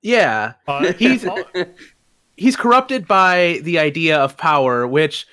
[0.00, 1.26] Yeah, Uh, He's-
[2.36, 5.26] he's corrupted by the idea of power, which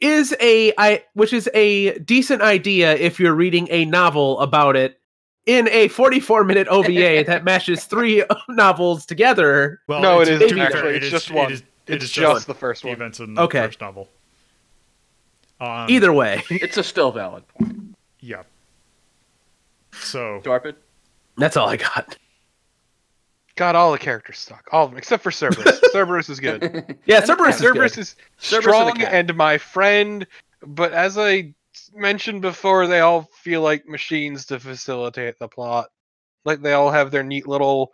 [0.00, 4.98] is a I which is a decent idea if you're reading a novel about it
[5.46, 9.80] in a 44 minute OVA that matches three novels together.
[9.86, 11.52] well, No, it's- it to isn't be actually, it's it is- just one.
[11.52, 12.92] is- it It's is just the the first one.
[12.92, 13.60] events in the Okay.
[13.66, 14.08] first novel.
[15.60, 17.94] Um, Either way, It's a still valid point.
[18.22, 18.44] Yeah.
[19.92, 20.76] So Torpid?
[21.36, 22.16] that's all I got.
[23.56, 25.80] Got all the characters stuck, all of them except for Cerberus.
[25.92, 26.62] Cerberus is good.
[27.04, 28.00] Yeah, And- Cerberus is Cerberus good.
[28.00, 29.12] is Cerberus and the strong cat.
[29.12, 30.26] and my friend,
[30.66, 31.52] but as I
[31.94, 35.88] mentioned before, they all feel like machines to facilitate the plot.
[36.46, 37.92] Like they all have their neat little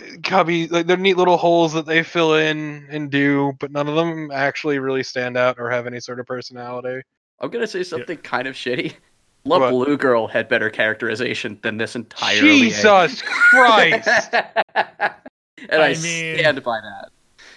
[0.00, 3.88] uh, cubby, like their neat little holes that they fill in and do, but none
[3.88, 7.02] of them actually really stand out or have any sort of personality.
[7.40, 8.94] I'm gonna say something kind of shitty.
[9.44, 9.70] Love What?
[9.70, 12.46] Blue Girl had better characterization than this entire OVA.
[12.46, 14.08] Jesus Christ!
[14.34, 14.42] and
[15.72, 17.08] I, I mean- stand by that.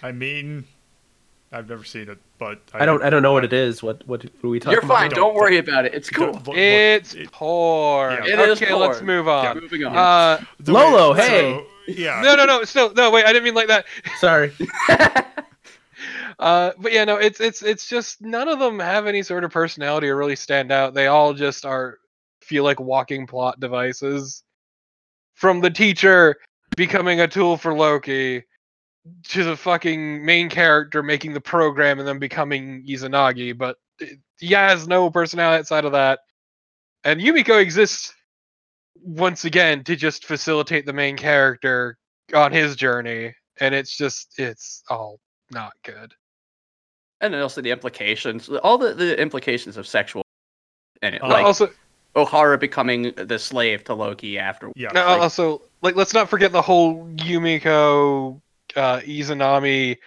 [0.03, 0.65] I mean,
[1.51, 3.81] I've never seen it, but I don't I don't know what it is.
[3.83, 4.83] What what are we talking about?
[4.83, 5.05] You're fine.
[5.07, 5.15] about?
[5.15, 5.93] Don't- Don't worry about it.
[5.93, 6.27] It's cool.
[6.33, 8.11] look- look, It's it- poor.
[8.11, 8.25] Yeah.
[8.43, 9.59] It is okay, let's move on.
[9.61, 9.95] Moving on.
[9.95, 11.65] Uh, Lolo, way- hey.
[11.87, 12.21] so, yeah.
[12.21, 13.85] no, no, no, still, no, wait, I didn't mean like that.
[14.19, 14.51] Sorry.
[16.39, 19.51] Uh, but yeah, no, it's it's it's just none of them have any sort of
[19.51, 20.93] personality or really stand out.
[20.93, 21.97] They all just are
[22.41, 24.43] feel like walking plot devices.
[25.33, 26.37] From the teacher
[26.75, 28.43] becoming a tool for Loki
[29.29, 33.77] to the fucking main character making the program and then becoming Izanagi, but
[34.39, 36.19] he has no personality outside of that.
[37.03, 38.13] And Yumiko exists
[38.95, 41.97] once again to just facilitate the main character
[42.33, 45.19] on his journey, and it's just it's all
[45.51, 46.13] not good.
[47.21, 50.23] and then also the implications, all the, the implications of sexual
[51.01, 51.21] and.
[51.21, 51.69] Uh, Like also,
[52.15, 54.71] O'Hara becoming the slave to Loki after.
[54.75, 54.89] Yeah.
[54.93, 58.41] No, like- also, like, let's not forget the whole Yumiko,
[58.75, 59.97] uh, Izanami,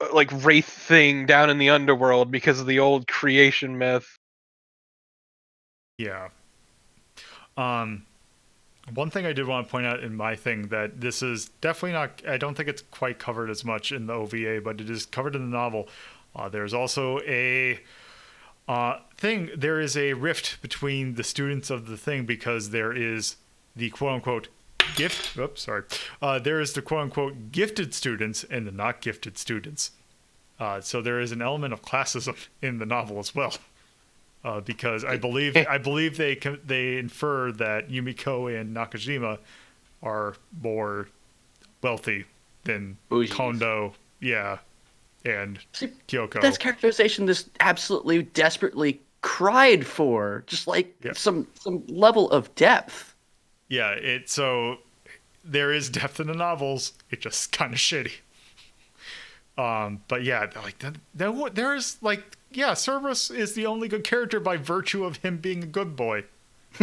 [0.00, 4.18] uh, like wraith thing down in the underworld because of the old creation myth.
[5.98, 6.28] Yeah.
[7.56, 8.06] Um,
[8.94, 11.92] one thing I did want to point out in my thing that this is definitely
[11.92, 12.22] not.
[12.26, 15.36] I don't think it's quite covered as much in the OVA, but it is covered
[15.36, 15.88] in the novel.
[16.34, 17.80] Uh, there's also a
[18.68, 19.50] uh, thing.
[19.56, 23.36] There is a rift between the students of the thing because there is
[23.76, 24.48] the quote unquote
[24.96, 25.36] gift.
[25.38, 25.84] Oops, sorry.
[26.20, 29.92] Uh, there is the quote unquote gifted students and the not gifted students.
[30.58, 33.54] Uh, so there is an element of classism in the novel as well
[34.44, 36.34] uh, because I believe I believe they
[36.64, 39.38] they infer that Yumiko and Nakajima
[40.02, 41.08] are more
[41.82, 42.24] wealthy
[42.64, 43.30] than Bougies.
[43.30, 44.58] Kondo, yeah,
[45.24, 46.40] and See, Kyoko.
[46.40, 50.44] That's characterization this absolutely desperately cried for.
[50.46, 51.12] Just like Yeah.
[51.14, 53.14] some some level of depth.
[53.68, 54.78] yeah, it so
[55.44, 56.92] there is depth in the novels.
[57.10, 58.12] It's just kind of shitty.
[59.58, 60.82] Um, but yeah, like
[61.14, 65.62] there is like yeah, Cerberus is the only good character by virtue of him being
[65.62, 66.24] a good boy.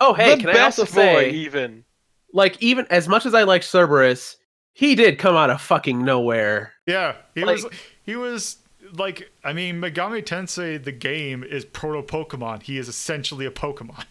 [0.00, 1.84] Oh hey, the can I best also boy, say even.
[2.32, 4.36] like even as much as I like Cerberus,
[4.72, 6.72] he did come out of fucking nowhere.
[6.86, 7.66] Yeah, he Like- was
[8.04, 8.56] he was
[8.96, 12.62] like I mean Megami Tensei the game is proto Pokemon.
[12.62, 14.04] He is essentially a Pokemon.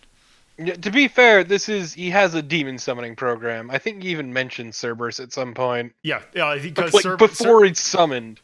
[0.57, 3.69] Yeah, to be fair, this is he has a demon summoning program.
[3.71, 7.61] I think he even mentioned Cerberus at some point, Yeah, yeah, because like Cer- before
[7.61, 8.39] Cer- he's summoned.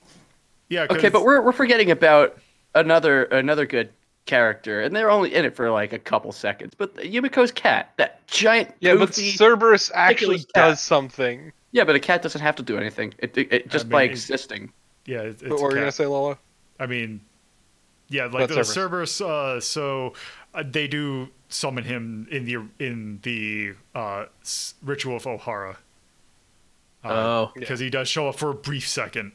[0.70, 2.38] Yeah, Okay, 'cause- but we're we're forgetting about
[2.76, 3.90] another another good
[4.26, 6.74] character, and they're only in it for like a couple seconds.
[6.78, 11.52] But Yumiko's cat, that giant Yeah, but Cerberus actually does something.
[11.72, 13.14] yeah, but a cat doesn't have to do anything.
[13.20, 14.72] It, it, it- just mean, by existing.
[15.06, 16.38] yeah, it's, it's But what a were you gonna say, Lola?
[16.80, 17.22] I mean,
[18.10, 19.14] yeah, like That's the Cerberus.
[19.16, 19.22] Cerberus.
[19.22, 20.14] Uh, so
[20.54, 22.56] uh, they do summon him in the
[22.86, 24.26] in the uh,
[24.84, 25.78] ritual of O'Hara.
[27.06, 27.52] Oh.
[27.56, 29.32] because he does show up for a brief second.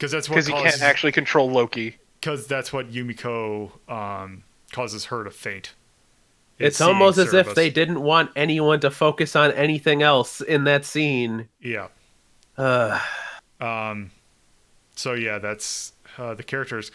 [0.00, 1.96] Because that's what Because he causes, can't actually control Loki.
[2.20, 5.74] because that's what Yumiko um, causes her to faint.
[6.58, 7.54] It's almost as if Cerberus.
[7.54, 11.48] they didn't want anyone to focus on anything else in that scene.
[11.60, 11.88] Yeah.
[12.56, 12.98] Uh,
[13.60, 14.10] Um.
[14.96, 16.90] So yeah, that's uh, the characters.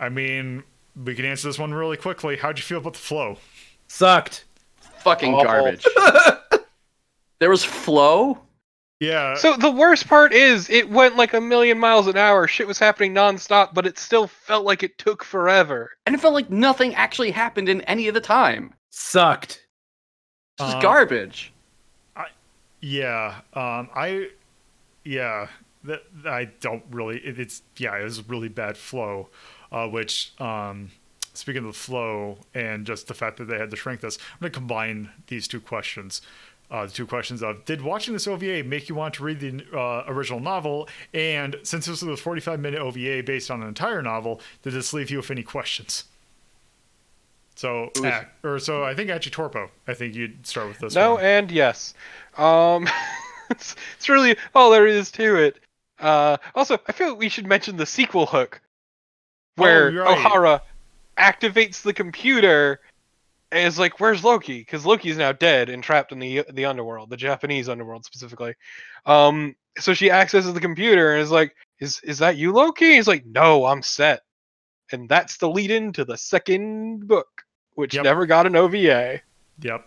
[0.00, 0.64] I mean,
[0.96, 2.36] we can answer this one really quickly.
[2.36, 3.38] How'd you feel about the flow?
[3.88, 4.44] sucked.
[5.04, 5.44] Fucking Awful.
[5.44, 5.86] garbage.
[7.40, 8.38] there was flow.
[9.02, 9.34] Yeah.
[9.34, 12.46] So the worst part is it went like a million miles an hour.
[12.46, 15.90] Shit was happening nonstop, but it still felt like it took forever.
[16.06, 18.74] And it felt like nothing actually happened in any of the time.
[18.90, 19.66] Sucked.
[20.58, 21.52] It's just Um, garbage.
[22.80, 23.40] Yeah.
[23.54, 23.88] Um.
[23.94, 24.28] I.
[25.04, 25.48] Yeah.
[25.84, 27.18] that I don't really.
[27.18, 29.30] It, it's yeah, it was really bad flow,
[29.72, 30.90] uh, which um,
[31.34, 34.40] speaking of the flow and just the fact that they had to shrink this, I'm
[34.40, 36.22] going to combine these two questions.
[36.72, 39.62] Uh, the two questions of Did watching this OVA make you want to read the
[39.78, 40.88] uh, original novel?
[41.12, 44.94] And since this was a 45 minute OVA based on an entire novel, did this
[44.94, 46.04] leave you with any questions?
[47.56, 49.68] So, uh, or so I think actually Torpo.
[49.86, 50.94] I think you'd start with this.
[50.94, 51.24] No one.
[51.24, 51.92] and yes.
[52.38, 52.88] Um,
[53.50, 55.58] it's, it's really all there is to it.
[56.00, 58.62] Uh, also, I feel like we should mention the sequel hook,
[59.56, 60.18] where Oh, right.
[60.18, 60.62] O'Hara
[61.18, 62.80] activates the computer
[63.52, 67.10] and is like, "Where's Loki?" Because Loki's now dead and trapped in the the underworld,
[67.10, 68.54] the Japanese underworld specifically.
[69.06, 73.08] Um, so she accesses the computer and is like, "Is is that you, Loki?" He's
[73.08, 74.22] like, "No, I'm set."
[74.90, 77.28] And that's the lead in to the second book,
[77.74, 78.04] which Yep.
[78.04, 79.20] never got an OVA.
[79.60, 79.86] Yep.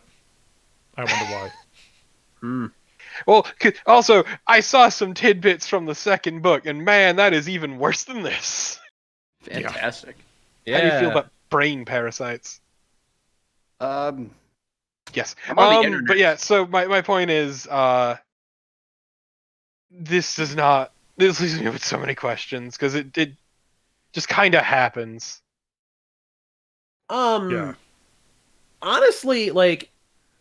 [0.97, 1.51] I wonder why.
[2.41, 2.67] Hmm.
[3.25, 3.47] Well,
[3.87, 8.03] also, I saw some tidbits from the second book, and man, that is even worse
[8.03, 8.77] than this.
[9.41, 10.17] Fantastic.
[10.65, 10.75] Yeah.
[10.75, 12.59] How do you feel about brain parasites?
[13.79, 14.31] Um,
[15.13, 15.35] Yes.
[15.49, 16.07] I'm on the Um, internet.
[16.07, 18.17] but yeah, so my, my point is, uh,
[19.89, 20.91] this does not.
[21.17, 23.31] This leaves me with so many questions because it, it
[24.11, 25.41] just kind of happens.
[27.09, 27.73] Um, Yeah.
[28.81, 29.89] honestly, like,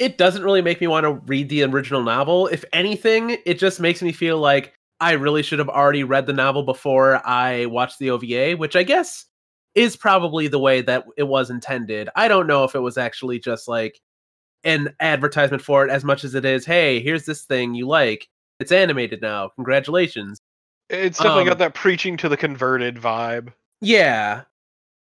[0.00, 2.48] it doesn't really make me want to read the original novel.
[2.48, 6.32] If anything, it just makes me feel like I really should have already read the
[6.32, 9.26] novel before I watched the OVA, which I guess
[9.74, 12.08] is probably the way that it was intended.
[12.14, 14.00] I don't know if it was actually just like
[14.62, 18.28] an advertisement for it as much as it is, hey, here's this thing you like.
[18.60, 19.48] It's animated now.
[19.56, 20.40] Congratulations.
[20.88, 23.52] It's definitely Um, got that preaching to the converted vibe.
[23.80, 24.42] Yeah.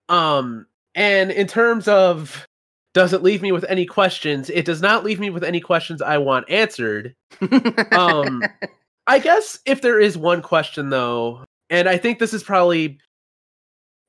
[0.09, 0.65] Um
[0.95, 2.45] and in terms of
[2.93, 4.49] does it leave me with any questions?
[4.49, 7.15] It does not leave me with any questions I want answered.
[7.91, 8.43] Um
[9.07, 12.99] I guess if there is one question though, and I think this is probably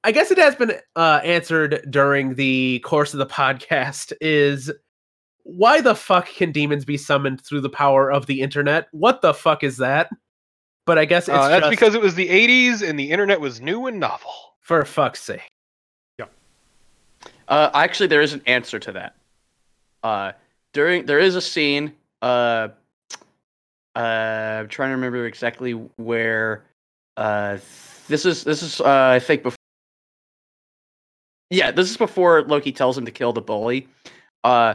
[0.04, 4.70] I guess it has been uh answered during the course of the podcast is
[5.42, 8.88] why the fuck can demons be summoned through the power of the internet?
[8.92, 10.10] What the fuck is that?
[10.84, 13.40] But I guess it's Uh, that's just because it was the 80s and the internet
[13.40, 14.30] was new and novel.
[14.60, 15.48] for fuck's sake.
[16.18, 16.26] Yeah.
[17.48, 19.14] Uh, actually, there is an answer to that.
[20.02, 20.32] Uh,
[20.74, 21.94] during there is a scene.
[22.20, 22.68] Uh,
[23.96, 26.64] uh, I'm trying to remember exactly where.
[27.16, 27.58] Uh,
[28.08, 29.57] this is this is uh, I think before.
[31.50, 33.88] Yeah, this is before Loki tells him to kill the bully.
[34.44, 34.74] Uh,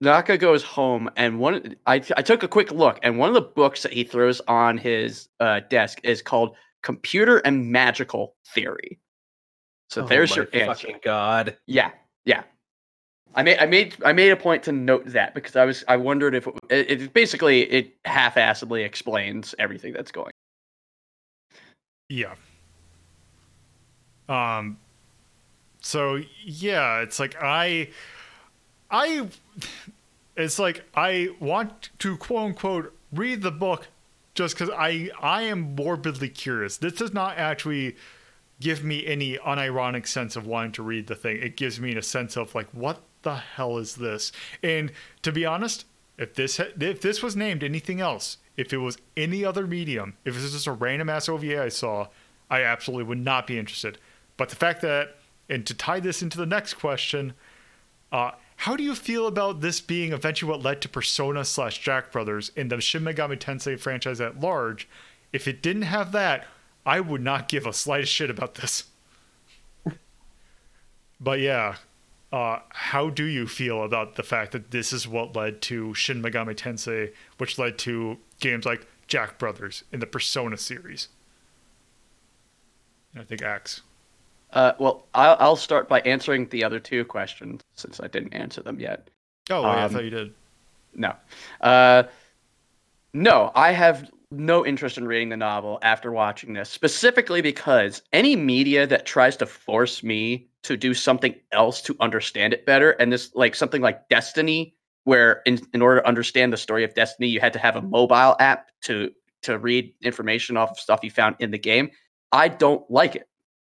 [0.00, 3.40] Naka goes home, and one I I took a quick look, and one of the
[3.42, 8.98] books that he throws on his uh, desk is called "Computer and Magical Theory."
[9.90, 10.66] So Oh there's my your answer.
[10.66, 11.56] fucking god.
[11.66, 11.90] Yeah,
[12.24, 12.42] yeah.
[13.34, 15.96] I made I made I made a point to note that because I was I
[15.96, 20.32] wondered if it, it, it basically it half-assedly explains everything that's going.
[22.08, 22.34] Yeah.
[24.28, 24.78] Um
[25.84, 27.90] so yeah, it's like I
[28.90, 29.28] I
[30.34, 33.88] it's like I want to quote unquote read the book
[34.34, 36.78] just cuz I I am morbidly curious.
[36.78, 37.96] This does not actually
[38.60, 41.36] give me any unironic sense of wanting to read the thing.
[41.36, 44.32] It gives me a sense of like what the hell is this?
[44.62, 45.84] And to be honest,
[46.16, 50.34] if this if this was named anything else, if it was any other medium, if
[50.34, 52.08] it was just a random ass OVA I saw,
[52.50, 53.98] I absolutely would not be interested.
[54.38, 55.16] But the fact that,
[55.48, 57.34] and to tie this into the next question,
[58.12, 62.12] uh, how do you feel about this being eventually what led to Persona slash Jack
[62.12, 64.88] Brothers in the Shin Megami Tensei franchise at large?
[65.32, 66.46] If it didn't have that,
[66.86, 68.84] I would not give a slightest shit about this.
[71.20, 71.76] but yeah,
[72.32, 76.22] uh, how do you feel about the fact that this is what led to Shin
[76.22, 81.08] Megami Tensei, which led to games like Jack Brothers in the Persona series?
[83.12, 83.82] And I think Axe.
[84.54, 88.62] Uh, well, I'll, I'll start by answering the other two questions since I didn't answer
[88.62, 89.10] them yet.
[89.50, 90.32] Oh, wait, I Um, thought you did.
[90.94, 91.14] No,
[91.60, 92.04] uh,
[93.12, 98.36] no, I have no interest in reading the novel after watching this, specifically because any
[98.36, 103.12] media that tries to force me to do something else to understand it better, and
[103.12, 107.28] this like something like Destiny, where in, in order to understand the story of Destiny,
[107.28, 109.10] you had to have a mobile app to
[109.42, 111.90] to read information off of stuff you found in the game.
[112.30, 113.28] I don't like it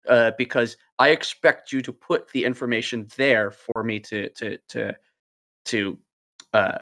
[0.08, 4.93] uh, because I expect you to put the information there for me to to to
[5.66, 5.97] to
[6.53, 6.78] uh,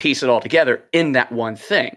[0.00, 1.96] piece it all together in that one thing.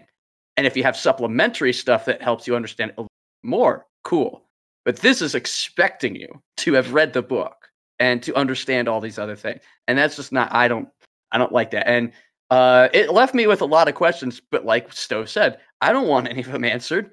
[0.56, 3.08] And if you have supplementary stuff that helps you understand a little
[3.42, 4.44] more, cool.
[4.84, 7.56] But this is expecting you to have read the book
[7.98, 9.60] and to understand all these other things.
[9.88, 10.88] And that's just not I don't
[11.32, 11.88] I don't like that.
[11.88, 12.12] And
[12.50, 16.08] uh, it left me with a lot of questions, but like Stove said, I don't
[16.08, 17.10] want any of them answered.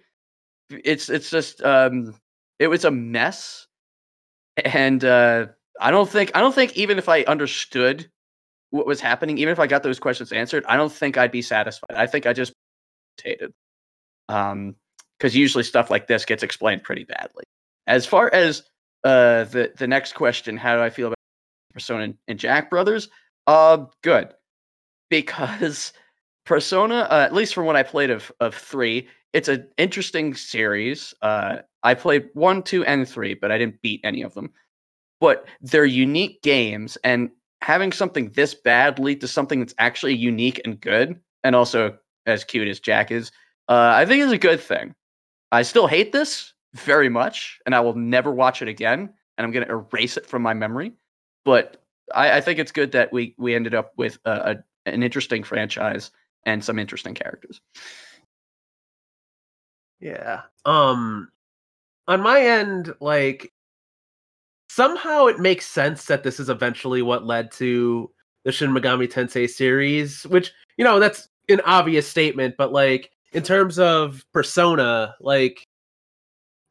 [0.69, 2.15] it's it's just um
[2.63, 3.67] it was a mess
[4.63, 5.45] and uh
[5.81, 8.09] i don't think i don't think even if i understood
[8.69, 11.41] what was happening even if i got those questions answered i don't think i'd be
[11.41, 11.95] satisfied.
[11.95, 12.53] I think i just
[13.21, 13.51] hated
[14.29, 14.75] um
[15.17, 17.43] because usually stuff like this gets explained pretty badly.
[17.87, 18.63] As far as
[19.03, 21.17] uh the the next question how do i feel about
[21.73, 23.09] persona and, and jack brothers?
[23.45, 24.33] Uh good.
[25.09, 25.91] Because
[26.45, 31.13] persona uh, at least from what i played of of three it's an interesting series.
[31.21, 34.51] Uh, I played one, two, and three, but I didn't beat any of them.
[35.19, 37.29] But they're unique games, and
[37.61, 42.43] having something this bad lead to something that's actually unique and good, and also as
[42.43, 43.31] cute as Jack is,
[43.69, 44.93] uh, I think is a good thing.
[45.51, 49.51] I still hate this very much, and I will never watch it again, and I'm
[49.51, 50.93] going to erase it from my memory.
[51.45, 51.81] But
[52.13, 55.43] I, I, think it's good that we we ended up with a, a, an interesting
[55.43, 56.11] franchise
[56.45, 57.61] and some interesting characters.
[60.03, 60.41] Yeah.
[60.65, 61.29] Um
[62.07, 63.53] on my end like
[64.69, 68.11] somehow it makes sense that this is eventually what led to
[68.43, 73.43] the Shin Megami Tensei series, which, you know, that's an obvious statement, but like in
[73.43, 75.63] terms of Persona, like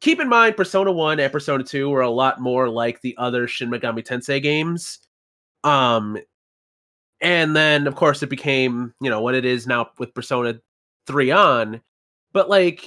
[0.02, 3.48] keep in mind Persona 1 and Persona 2 were a lot more like the other
[3.48, 4.98] Shin Megami Tensei games.
[5.64, 6.18] Um
[7.22, 10.60] and then of course it became, you know, what it is now with Persona
[11.06, 11.80] 3 on.
[12.32, 12.86] But like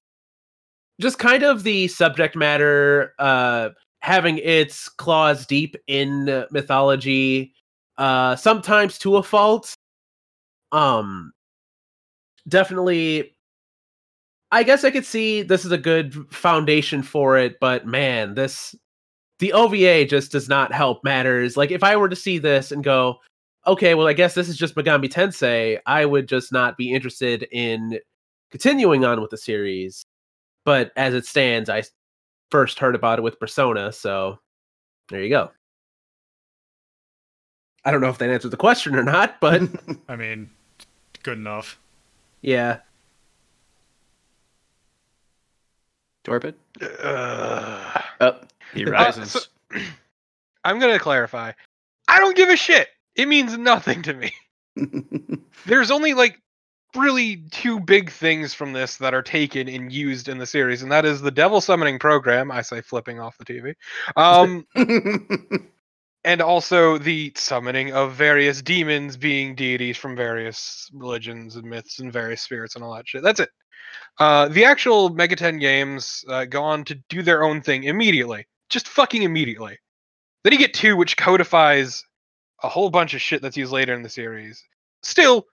[0.99, 3.69] just kind of the subject matter uh
[3.99, 7.53] having its claws deep in mythology
[7.97, 9.73] uh sometimes to a fault.
[10.71, 11.31] Um
[12.47, 13.35] definitely
[14.51, 18.75] i guess i could see this is a good foundation for it but man this
[19.39, 21.57] the ova just does not help matters.
[21.57, 23.17] Like if i were to see this and go
[23.67, 27.47] okay well i guess this is just megami tensei i would just not be interested
[27.51, 27.99] in
[28.51, 30.05] continuing on with the series
[30.65, 31.83] but as it stands, I
[32.51, 34.39] first heard about it with Persona, so
[35.09, 35.51] there you go.
[37.85, 39.61] I don't know if that answered the question or not, but
[40.09, 40.49] I mean,
[41.23, 41.79] good enough.
[42.41, 42.79] Yeah.
[46.23, 46.55] Torpid?
[46.81, 48.39] Uh, oh,
[48.73, 49.35] he rises.
[49.35, 49.79] Uh, so,
[50.63, 51.51] I'm gonna clarify.
[52.07, 52.87] I don't give a shit.
[53.15, 54.33] It means nothing to me.
[55.65, 56.41] There's only like
[56.95, 60.91] really two big things from this that are taken and used in the series, and
[60.91, 62.51] that is the devil summoning program.
[62.51, 63.75] I say flipping off the TV.
[64.15, 64.65] Um,
[66.25, 72.11] and also the summoning of various demons being deities from various religions and myths and
[72.11, 73.21] various spirits and all that shit.
[73.21, 73.49] That's it.
[74.17, 78.47] Uh, the actual Megaten games uh, go on to do their own thing immediately.
[78.69, 79.77] Just fucking immediately.
[80.43, 82.03] Then you get two, which codifies
[82.63, 84.63] a whole bunch of shit that's used later in the series.
[85.03, 85.45] Still,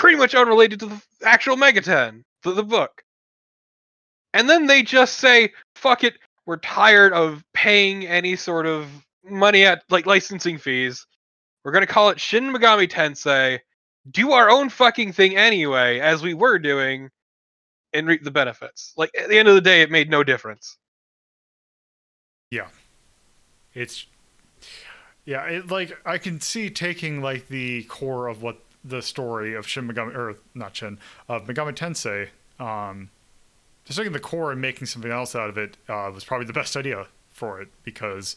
[0.00, 3.02] pretty much unrelated to the actual Megaten, the, the book.
[4.32, 6.14] And then they just say, fuck it,
[6.46, 8.88] we're tired of paying any sort of
[9.28, 11.06] money at like licensing fees.
[11.62, 13.58] We're gonna call it Shin Megami Tensei,
[14.10, 17.10] do our own fucking thing anyway, as we were doing,
[17.92, 18.94] and reap the benefits.
[18.96, 20.78] Like at the end of the day, it made no difference.
[22.50, 22.68] Yeah.
[23.74, 24.06] It's
[25.26, 29.66] yeah, it like I can see taking like the core of what the story of
[29.66, 32.28] Shin Megami, or not Shin, of Megami Tensei,
[32.58, 33.10] um,
[33.84, 36.52] just taking the core and making something else out of it uh, was probably the
[36.52, 38.36] best idea for it because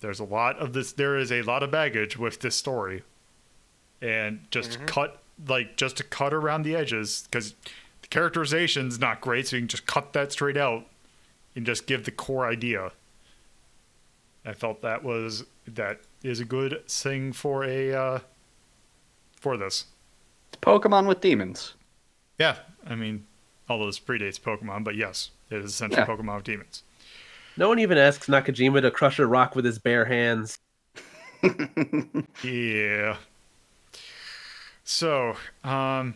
[0.00, 0.92] there's a lot of this.
[0.92, 3.02] There is a lot of baggage with this story,
[4.00, 4.86] and just mm-hmm.
[4.86, 7.54] cut like just to cut around the edges because
[8.02, 10.86] the characterization's not great, so you can just cut that straight out
[11.54, 12.92] and just give the core idea.
[14.44, 18.18] I felt that was that is a good thing for a uh,
[19.42, 19.86] for this.
[20.48, 21.74] It's Pokemon with demons.
[22.38, 23.26] Yeah, I mean,
[23.68, 26.06] although this predates Pokemon, but yes, it is essentially yeah.
[26.06, 26.82] Pokemon with demons.
[27.56, 30.58] No one even asks Nakajima to crush a rock with his bare hands.
[32.42, 33.16] yeah.
[34.84, 36.14] So, um,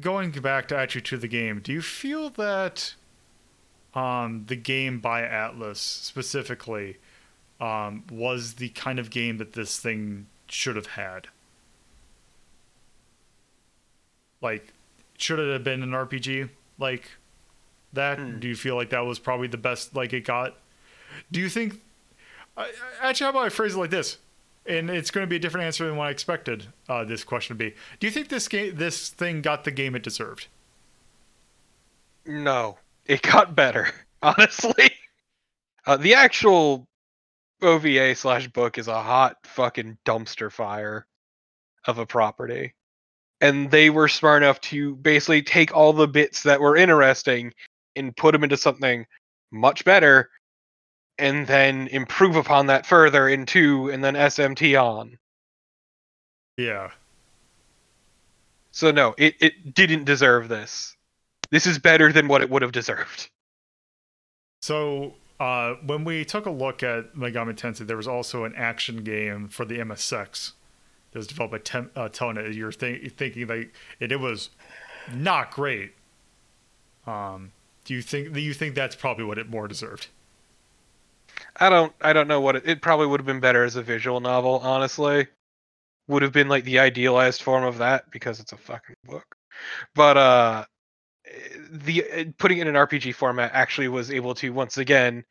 [0.00, 2.94] going back to actually to the game, do you feel that
[3.94, 6.98] um, the game by Atlus specifically
[7.60, 11.28] um, was the kind of game that this thing should have had?
[14.40, 14.72] Like,
[15.16, 17.10] should it have been an RPG like
[17.92, 18.18] that?
[18.18, 18.38] Hmm.
[18.38, 20.56] Do you feel like that was probably the best like it got?
[21.30, 21.80] Do you think?
[23.00, 24.18] Actually, how about I phrase it like this?
[24.66, 27.56] And it's going to be a different answer than what I expected uh, this question
[27.56, 27.74] to be.
[28.00, 30.48] Do you think this game, this thing, got the game it deserved?
[32.26, 33.88] No, it got better.
[34.22, 34.90] Honestly,
[35.86, 36.87] uh, the actual
[37.62, 41.06] OVA slash book is a hot fucking dumpster fire
[41.86, 42.74] of a property.
[43.40, 47.52] and they were smart enough to basically take all the bits that were interesting
[47.96, 49.06] and put them into something
[49.50, 50.30] much better
[51.18, 55.18] and then improve upon that further in 2 and then SMT on.
[56.56, 56.90] Yeah.
[58.72, 60.96] So no, it, it didn't deserve this.
[61.50, 63.30] This is better than what it would have deserved.
[64.62, 69.04] So uh, when we took a look at Megami Tensei, there was also an action
[69.04, 70.52] game for the MSX
[71.12, 72.54] that was developed by Tem- uh, Telenet.
[72.54, 74.50] You're th- thinking like it, it was
[75.14, 75.92] not great.
[77.06, 77.52] Um,
[77.84, 80.08] do you think do you think that's probably what it more deserved?
[81.56, 83.82] I don't I don't know what it, it probably would have been better as a
[83.82, 85.28] visual novel, honestly.
[86.08, 89.24] Would have been like the idealized form of that because it's a fucking book.
[89.94, 90.64] But uh
[91.70, 95.24] the uh, putting it in an RPG format actually was able to once again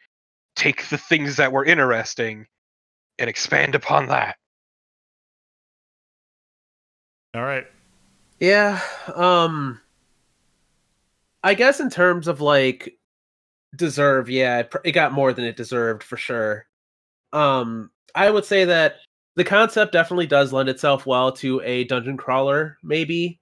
[0.56, 2.48] take the things that were interesting
[3.20, 4.38] and expand upon that.
[7.34, 7.68] All right.
[8.40, 8.82] Yeah.
[9.16, 9.82] Um
[11.44, 12.98] I guess in terms of like
[13.76, 16.66] deserve, yeah, it, pr- it got more than it deserved for sure.
[17.34, 18.98] Um I would say that
[19.36, 23.40] the concept definitely does lend itself well to a dungeon crawler maybe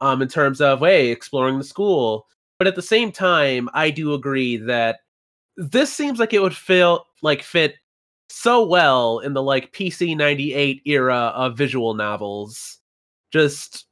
[0.00, 2.26] um in terms of hey, exploring the school.
[2.58, 5.00] But at the same time, I do agree that
[5.56, 7.76] this seems like it would feel like fit
[8.30, 12.78] so well in the like PC 98 era of visual novels.
[13.32, 13.86] Just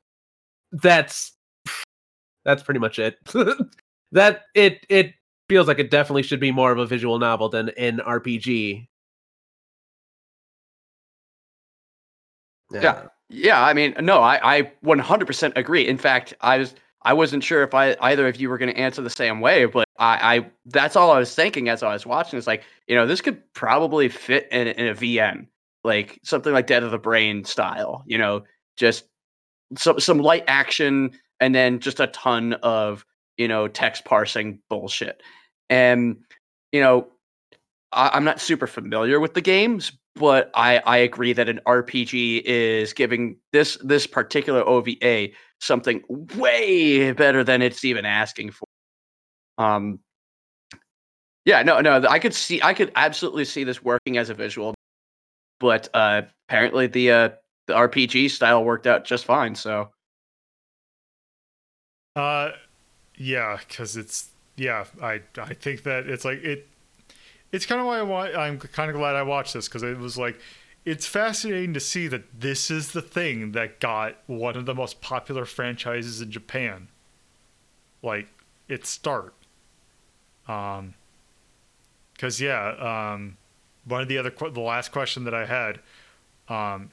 [0.72, 1.32] that's
[2.44, 3.18] that's pretty much it.
[4.12, 5.12] that it it
[5.48, 8.88] feels like it definitely should be more of a visual novel than an RPG.
[12.72, 12.80] Yeah.
[12.82, 13.08] Yeah,
[13.60, 15.86] I mean, no, I, I 100% agree.
[15.86, 18.80] In fact, I was I wasn't sure if I either of you were going to
[18.80, 22.04] answer the same way, but I, I that's all I was thinking as I was
[22.04, 22.36] watching.
[22.36, 25.46] It's like you know this could probably fit in, in a VN,
[25.84, 28.02] like something like Dead of the Brain style.
[28.06, 28.42] You know,
[28.76, 29.04] just
[29.76, 33.06] some some light action and then just a ton of
[33.36, 35.22] you know text parsing bullshit.
[35.70, 36.16] And
[36.72, 37.06] you know,
[37.96, 42.42] I, I'm not super familiar with the games, but I I agree that an RPG
[42.44, 45.30] is giving this this particular OVA
[45.60, 46.02] something
[46.36, 48.66] way better than it's even asking for.
[49.58, 49.98] Um,
[51.44, 54.74] yeah, no, no, I could see, I could absolutely see this working as a visual,
[55.60, 57.28] but uh, apparently the uh,
[57.66, 59.54] the RPG style worked out just fine.
[59.54, 59.90] So
[62.16, 62.52] Uh,
[63.16, 64.86] yeah, because it's yeah.
[65.02, 66.66] I I think that it's like it.
[67.52, 68.36] It's kind of why I want.
[68.36, 70.38] I'm kind of glad I watched this because it was like,
[70.84, 75.00] it's fascinating to see that this is the thing that got one of the most
[75.00, 76.88] popular franchises in Japan.
[78.02, 78.28] Like
[78.68, 79.34] its start.
[80.48, 80.94] Um.
[82.12, 83.36] Because yeah, um,
[83.84, 85.80] one of the other the last question that I had,
[86.48, 86.90] um,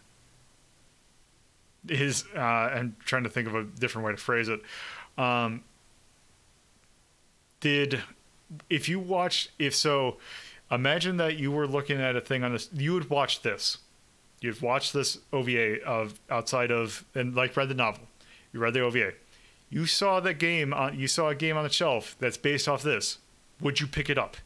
[1.87, 4.59] is uh, I'm trying to think of a different way to phrase it.
[5.17, 5.63] Um,
[7.61, 8.01] did
[8.69, 10.17] if you watched if so,
[10.71, 12.69] imagine that you were looking at a thing on this.
[12.73, 13.79] You would watch this.
[14.41, 18.03] You'd watch this OVA of outside of and like read the novel.
[18.51, 19.13] You read the OVA.
[19.69, 20.99] You saw the game on.
[20.99, 23.19] You saw a game on the shelf that's based off this.
[23.61, 24.37] Would you pick it up?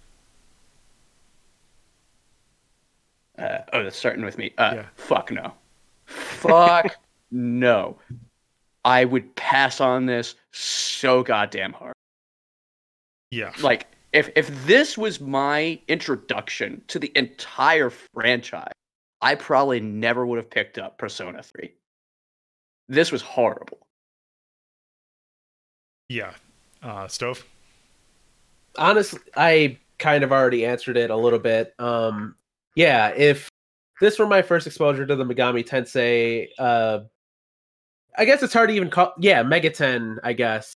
[3.37, 4.53] uh, oh, that's starting with me.
[4.57, 4.85] Uh, Yeah.
[4.95, 5.53] Fuck no.
[6.05, 6.95] Fuck
[7.31, 7.97] no.
[8.83, 11.93] I would pass on this so goddamn hard.
[13.31, 13.51] Yeah.
[13.61, 18.71] like if if this was my introduction to the entire franchise,
[19.21, 21.73] I probably never would have picked up Persona 3.
[22.89, 23.79] This was horrible.
[26.09, 26.33] Yeah.
[26.83, 27.43] Uh, stove.
[28.77, 32.35] honestly i kind of already answered it a little bit um
[32.75, 33.49] yeah if
[33.99, 36.99] this were my first exposure to the megami tensei uh
[38.17, 40.73] i guess it's hard to even call yeah megaten i guess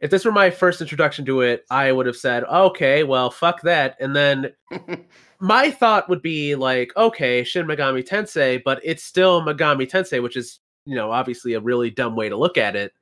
[0.00, 3.60] if this were my first introduction to it i would have said okay well fuck
[3.62, 4.52] that and then
[5.40, 10.36] my thought would be like okay shin megami tensei but it's still megami tensei which
[10.36, 12.92] is you know obviously a really dumb way to look at it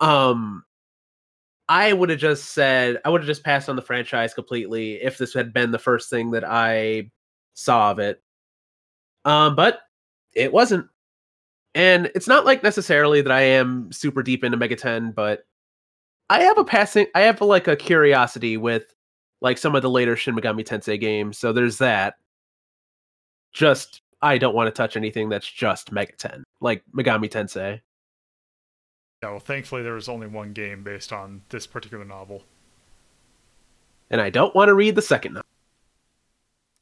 [0.00, 0.64] um
[1.70, 5.18] I would have just said I would have just passed on the franchise completely if
[5.18, 7.12] this had been the first thing that I
[7.54, 8.20] saw of it.
[9.24, 9.78] Um, but
[10.34, 10.88] it wasn't.
[11.76, 15.44] And it's not like necessarily that I am super deep into Megaten, but
[16.30, 18.94] I have a passing I have like a curiosity with
[19.42, 21.36] like some of the later Shin Megami Tensei games.
[21.36, 22.14] So there's that.
[23.52, 27.80] Just I don't want to touch anything that's just Megaten, like Megami Tensei.
[29.22, 29.30] Yeah.
[29.30, 32.42] Well, thankfully there was only one game based on this particular novel
[34.10, 35.46] And I don't want to read the second novel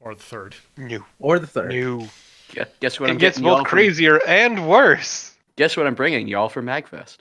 [0.01, 0.55] or the third.
[0.77, 1.05] New.
[1.19, 1.71] or the third.
[1.71, 2.07] New.
[2.53, 3.11] Guess, guess what?
[3.11, 5.35] I'm It gets getting y'all both from- crazier and worse.
[5.57, 7.17] guess what I'm bringing y'all for Magfest?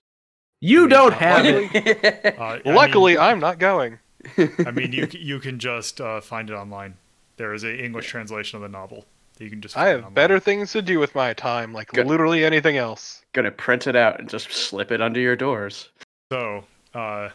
[0.59, 2.35] You don't have it.
[2.39, 3.99] Uh, Luckily, mean, I'm not going.
[4.37, 6.95] I mean, you you can just uh, find it online.
[7.37, 9.05] There is a English translation of the novel
[9.37, 9.77] that you can just.
[9.77, 12.07] I have better things to do with my time, like Good.
[12.07, 13.23] literally anything else.
[13.33, 15.89] Gonna print it out and just slip it under your doors.
[16.31, 17.29] So, uh,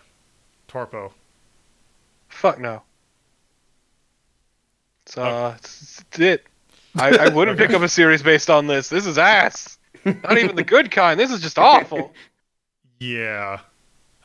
[0.68, 1.12] Torpo.
[2.28, 2.82] Fuck no.
[5.06, 5.26] So Oh.
[5.46, 6.46] uh, it's, it's it.
[6.96, 8.88] I, I wouldn't pick up a series based on this.
[8.88, 9.78] This is ass.
[10.04, 11.18] Not even the good kind.
[11.18, 12.12] This is just awful.
[13.02, 13.60] Yeah.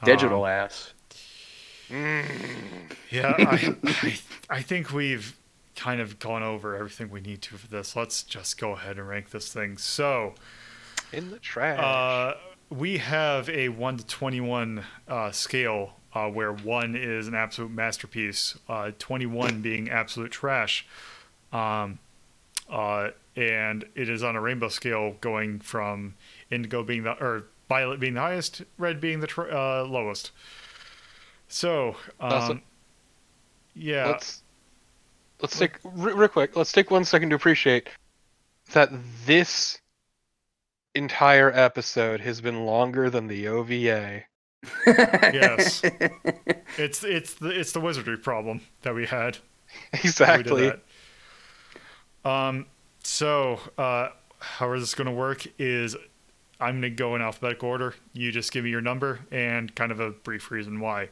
[0.03, 0.93] Digital Um, ass.
[1.89, 2.25] Mm.
[3.09, 4.19] yeah, I, I,
[4.49, 5.35] I think we've
[5.75, 7.95] kind of gone over everything we need to for this.
[7.95, 9.77] Let's just go ahead and rank this thing.
[9.77, 10.35] So,
[11.11, 11.79] In the trash.
[11.79, 12.37] uh,
[12.69, 18.57] we have a 1 to 21 uh, scale uh, where 1 is an absolute masterpiece,
[18.69, 20.85] uh, 21 being absolute trash.
[21.51, 21.97] Um,
[22.69, 26.15] uh, and it is on a rainbow scale going from
[26.51, 30.31] indigo being the, or violet being the highest, red being the tr- uh, lowest.
[31.47, 32.57] So, Awesome.
[32.57, 32.61] um,
[33.73, 34.07] yeah.
[34.07, 34.43] let's
[35.41, 36.55] let's take re- real quick.
[36.55, 37.89] Let's take one second to appreciate
[38.73, 38.89] that
[39.25, 39.79] this
[40.95, 44.23] entire episode has been longer than the OVA.
[44.87, 45.81] Yes.
[46.77, 49.37] It's it's the it's the wizardry problem that we had.
[49.91, 50.71] when we Exactly.
[52.25, 52.65] Um.
[53.03, 54.09] So, uh,
[54.39, 55.45] how is this going to work?
[55.59, 55.95] Is
[56.59, 57.93] I'm going to go in alphabetical order.
[58.13, 61.09] You just give me your number and kind of a brief reason why.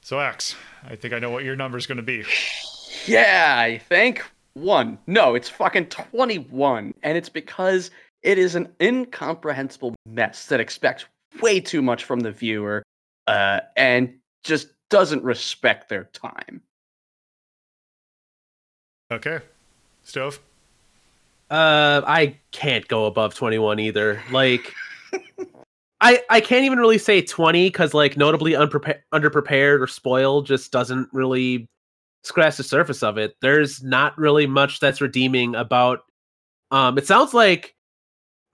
[0.00, 0.54] So, X,
[0.84, 2.24] I think I know what your number is going to be.
[3.06, 4.98] Yeah, I think one.
[5.06, 6.94] No, it's fucking 21.
[7.02, 7.90] And it's because
[8.22, 11.04] it is an incomprehensible mess that expects
[11.42, 12.82] way too much from the viewer
[13.26, 16.62] uh, and just doesn't respect their time.
[19.10, 19.40] Okay.
[20.02, 20.40] Stove.
[21.54, 24.20] Uh, I can't go above 21 either.
[24.32, 24.74] Like,
[26.00, 31.08] I I can't even really say 20 because like notably underprepared or spoiled just doesn't
[31.12, 31.68] really
[32.24, 33.36] scratch the surface of it.
[33.40, 36.00] There's not really much that's redeeming about.
[36.72, 37.76] Um, it sounds like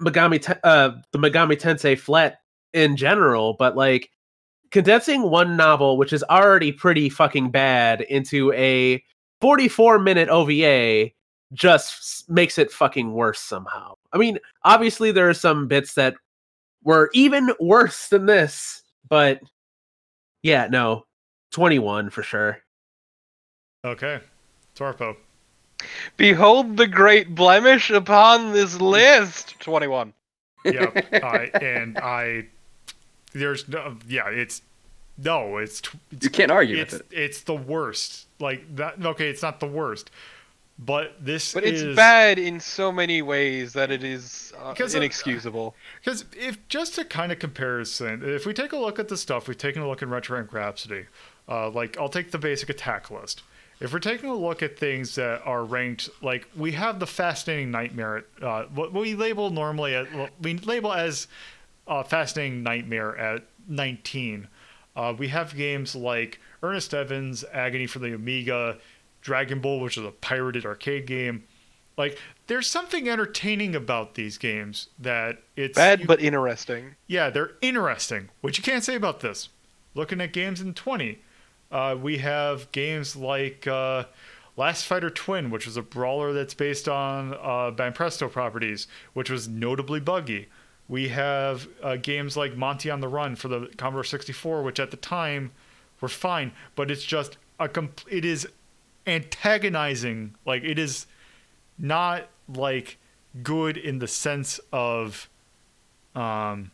[0.03, 2.41] Megami, Te- uh, the Megami Tensei flat
[2.75, 4.11] in general, but like
[4.73, 9.03] condensing one novel, which is already pretty fucking bad, into a
[9.41, 11.13] 44 minute OVA
[11.53, 13.95] just makes it fucking worse somehow.
[14.13, 16.15] I mean, obviously there are some bits that
[16.85, 19.41] were even worse than this, but
[20.43, 21.05] yeah, no.
[21.53, 22.59] 21 for sure.
[23.85, 24.21] Okay.
[24.77, 25.17] Torpo.
[26.17, 28.81] Behold the great blemish upon this mm.
[28.83, 29.59] list.
[29.61, 30.13] Twenty-one.
[30.65, 31.15] Yep.
[31.25, 32.47] I and I.
[33.33, 33.97] There's no.
[34.09, 34.29] Yeah.
[34.29, 34.63] It's
[35.19, 35.59] no.
[35.59, 35.83] It's.
[36.11, 37.19] it's You can't argue it's with it.
[37.19, 38.27] it's the worst.
[38.39, 39.05] Like that.
[39.05, 40.11] Okay, it's not the worst,
[40.85, 44.95] but this But it's is bad in so many ways that it is uh, Because
[44.95, 45.75] inexcusable.
[46.03, 49.47] because if just a kind of comparison, if we take a look at the stuff
[49.47, 51.07] we've taken a look in Retro Rank Rhapsody,
[51.49, 53.43] uh, like I'll take the basic attack list.
[53.79, 57.71] If we're taking a look at things that are ranked, like we have the Fascinating
[57.71, 60.07] Nightmare, uh, what we label normally at
[60.41, 61.29] we label as
[61.89, 64.49] uh, Fascinating Nightmare at 19.
[64.97, 68.77] Uh, we have games like Ernest Evans, Agony for the Amiga,
[69.21, 71.45] Dragon Ball, which is a pirated arcade game.
[71.97, 76.95] Like, there's something entertaining about these games that it's Bad you- but interesting.
[77.07, 79.49] yeah, they're interesting, which you can't say about this.
[79.95, 81.19] Looking at games in 20,
[81.71, 84.05] uh, we have games like uh,
[84.57, 89.49] Last Fighter Twin, which was a brawler that's based on uh, Banpresto properties, which was
[89.49, 90.49] notably buggy.
[90.89, 94.91] We have uh, games like Monty on the Run for the Commodore 64, which at
[94.91, 95.53] the time
[96.01, 98.49] were fine, but it's just a comp- it is
[99.11, 100.35] antagonizing.
[100.47, 101.07] Like it is
[101.79, 102.99] not like
[103.43, 105.29] good in the sense of
[106.15, 106.71] um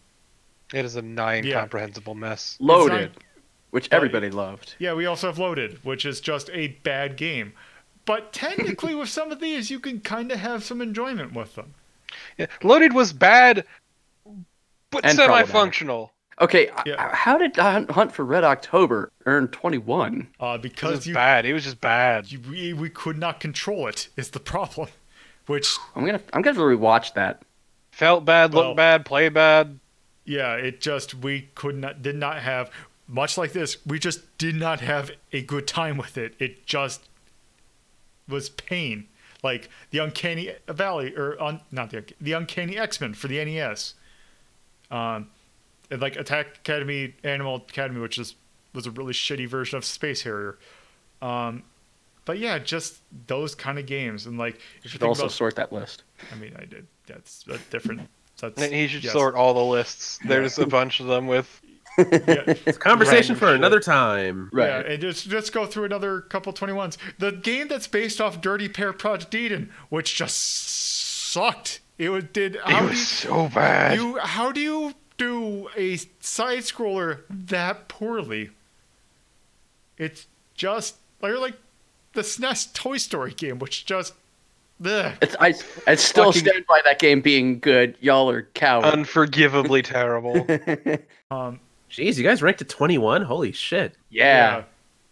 [0.72, 1.60] It is a nine Yeah.
[1.60, 2.56] comprehensible mess.
[2.60, 3.22] Loaded, not-
[3.70, 4.74] which Well, everybody loved.
[4.78, 7.52] Yeah, we also have Loaded, which is just a bad game.
[8.04, 11.74] But technically, with some of these, you can kind of have some enjoyment with them.
[12.38, 13.64] Yeah, Loaded was bad,
[14.90, 16.12] but And semi-functional.
[16.40, 17.14] Okay, Yeah.
[17.14, 20.28] how did Hunt Hunt for Red October earn 21?
[20.38, 21.46] Uh, It because was you, bad.
[21.46, 22.30] It was just bad.
[22.30, 24.88] you we, we could not control it is the problem.
[25.46, 27.42] Which I'm gonna I'm gonna rewatch that.
[27.90, 29.78] Felt bad, Well- looked bad, played bad.
[30.24, 32.70] yeah, it just we could not did not have
[33.08, 33.78] much like this.
[33.86, 36.34] We just did not have a good time with it.
[36.38, 37.08] It just
[38.28, 39.06] was pain.
[39.42, 43.94] Like the Uncanny Valley, or un, not the the Uncanny X Men for the NES.
[44.90, 45.30] Um,
[45.90, 48.34] and like Attack Academy, Animal Academy, which is
[48.74, 50.58] was a really shitty version of Space Harrier.
[51.22, 51.62] Um,
[52.24, 55.72] but yeah, just those kind of games, and like you Should also about sort that
[55.72, 56.02] list.
[56.32, 56.86] I mean, I did.
[57.06, 58.08] That's a different
[58.40, 59.12] That's And he should yes.
[59.12, 60.18] sort all the lists.
[60.24, 61.60] There's a bunch of them with
[61.98, 62.04] Yeah,
[62.46, 64.50] It's a conversation Random for another time.
[64.52, 64.68] Right.
[64.68, 66.96] Yeah, and just just go through another couple 21s.
[67.18, 71.80] The game that's based off Dirty Pair Project Eden, which just sucked.
[71.96, 73.98] It was did it how do was you, so bad.
[73.98, 78.50] you how do you do a side scroller that poorly?
[79.98, 81.54] It's just like like
[82.12, 84.14] the SNES Toy Story game, which just
[84.84, 85.12] ugh.
[85.22, 85.54] It's, I
[85.86, 87.96] I still Fucking- stand by that game being good.
[88.00, 88.88] Y'all are cowards.
[88.94, 90.34] Unforgivably terrible.
[91.30, 91.60] um
[91.90, 93.22] Jeez, you guys ranked at 21?
[93.22, 93.94] Holy shit.
[94.10, 94.64] yeah.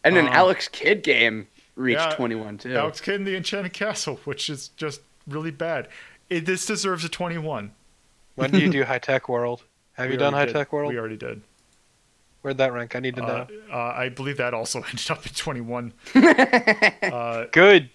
[0.03, 1.47] and an Um, Alex Kidd game
[1.77, 2.77] reached yeah, 21 too.
[2.77, 5.89] Alex Kidd and the Enchanted Castle, which is just really bad.
[6.29, 7.71] It, this deserves a 21.
[8.35, 9.63] when do you do High Tech World?
[9.95, 10.53] Have We you done High did.
[10.53, 10.93] Tech World?
[10.93, 11.43] We already did.
[12.43, 12.95] Where'd that rank?
[12.95, 13.47] I need to Uh, know.
[13.73, 15.93] uh, I believe that also ended up at 21.
[16.15, 17.91] Uh, Good.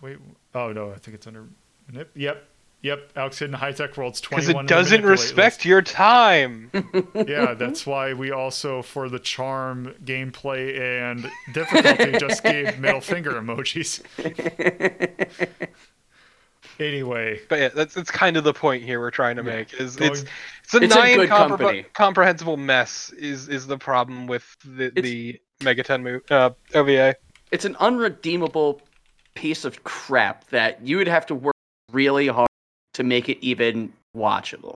[0.00, 0.16] wait,
[0.54, 1.46] oh no, I think it's under.
[1.92, 2.48] Yep, yep,
[2.82, 3.10] yep.
[3.16, 4.64] Alex Kidd in High Tech World's 21.
[4.66, 6.70] Because it doesn't respect your time.
[7.14, 13.32] Yeah, that's why we also, for the charm, gameplay, and difficulty, just gave middle finger
[13.32, 14.00] emojis.
[16.80, 19.74] Anyway, But yeah, that's that's kind of the point here we're trying to make.
[19.74, 20.24] Is Going- it's
[20.64, 21.84] it's a It's a nine good company.
[21.92, 23.10] comprehensible mess.
[23.18, 27.14] Is is the problem with the It's- the Megaten move uh, OVA?
[27.52, 28.80] it's an unredeemable
[29.34, 31.54] piece of crap that you would have to work
[31.92, 32.48] really hard
[32.94, 34.72] to make it even watchable.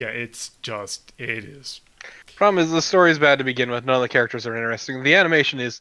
[0.00, 1.80] yeah, it's just it is.
[2.34, 3.84] Problem is the story's bad to begin with.
[3.84, 5.04] None of the characters are interesting.
[5.04, 5.80] The animation is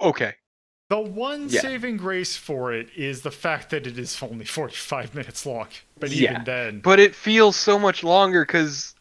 [0.00, 0.34] okay.
[0.88, 1.60] The one Yeah.
[1.62, 5.68] saving grace for it is the fact that it is only 45 minutes long.
[5.98, 6.30] But Yeah.
[6.32, 8.94] even then, but it feels so much longer because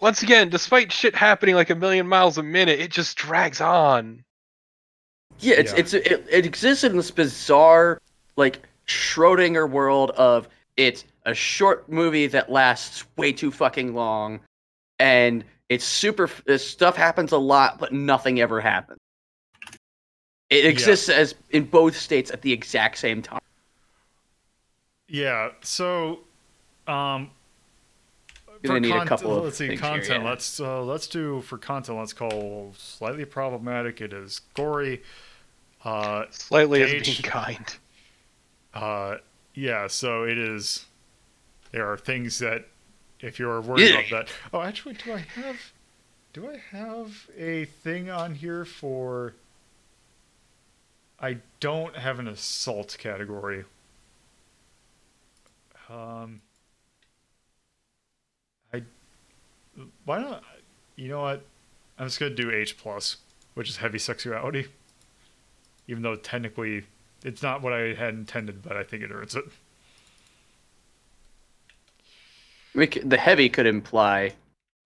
[0.00, 4.24] once again despite shit happening like a million miles a minute it just drags on
[5.40, 5.78] Yeah, it's Yeah.
[5.78, 8.00] it's it, it exists in this bizarre
[8.36, 10.48] like Schrodinger world of
[10.78, 14.40] it's a short movie that lasts way too fucking long,
[14.98, 16.30] and it's super.
[16.46, 18.98] This stuff happens a lot, but nothing ever happens.
[20.50, 23.40] It exists as in both states at the exact same time.
[25.08, 25.50] yeah.
[25.62, 26.20] So,
[26.86, 27.30] um,
[28.64, 30.24] for need a couple let's see things here, content.
[30.24, 30.28] yeah.
[30.28, 31.98] Let's uh, let's do for content.
[31.98, 34.00] Let's call slightly problematic.
[34.00, 35.02] It is gory.
[35.84, 37.06] Uh, slightly as Age.
[37.06, 37.76] being kind
[38.74, 39.16] uh,
[39.54, 39.86] yeah.
[39.86, 40.86] So it is.
[41.72, 42.66] There are things that,
[43.20, 44.28] if you're worried about that.
[44.52, 45.56] Oh, actually, do I have?
[46.32, 49.34] Do I have a thing on here for?
[51.20, 53.64] I don't have an assault category.
[55.88, 56.40] Um.
[58.72, 58.82] I.
[60.04, 60.44] Why not?
[60.96, 61.44] You know what?
[61.98, 63.18] I'm just gonna do H plus,
[63.54, 64.68] which is heavy sexuality.
[65.86, 66.84] Even though technically
[67.24, 69.44] it's not what I had intended, but I think it earns it.
[72.74, 74.34] We c the heavy could imply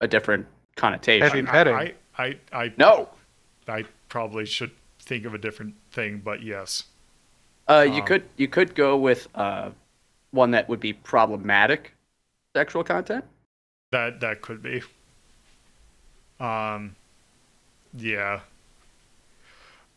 [0.01, 1.27] a different connotation.
[1.27, 1.75] Heavy petting.
[1.75, 3.09] I, I, I, No,
[3.67, 6.85] I probably should think of a different thing, but yes.
[7.67, 9.71] uh, you Um, could you could go with uh,
[10.31, 11.95] one that would be problematic
[12.55, 13.25] sexual content.
[13.91, 14.81] That that could be.
[16.39, 16.95] Um,
[17.93, 18.41] yeah.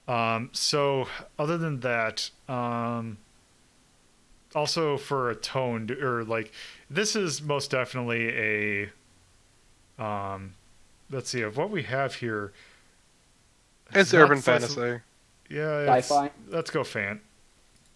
[0.08, 3.18] Um, so other than that, um,
[4.54, 6.52] also for a tone or like
[6.90, 8.90] this is most definitely a.
[9.98, 10.54] Um,
[11.10, 12.52] let's see of what we have here.
[13.94, 15.00] it's urban slice of- fantasy
[15.52, 16.30] Yeah, it's- Sci-fi?
[16.48, 17.20] Let's go fan.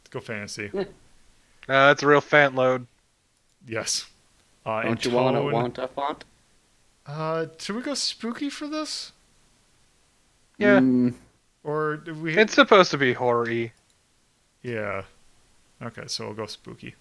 [0.03, 0.71] Let's go fantasy.
[1.69, 2.87] uh, it's a real fan load
[3.67, 4.07] Yes.
[4.65, 6.25] Uh, Don't you want to want a font?
[7.07, 9.13] Uh, should we go spooky for this,
[10.59, 11.15] yeah Mm,
[11.63, 12.37] or do we?
[12.37, 13.73] it's supposed to be horror-y
[14.63, 15.03] Yeah.
[15.83, 16.95] Okay, so we'll go spooky.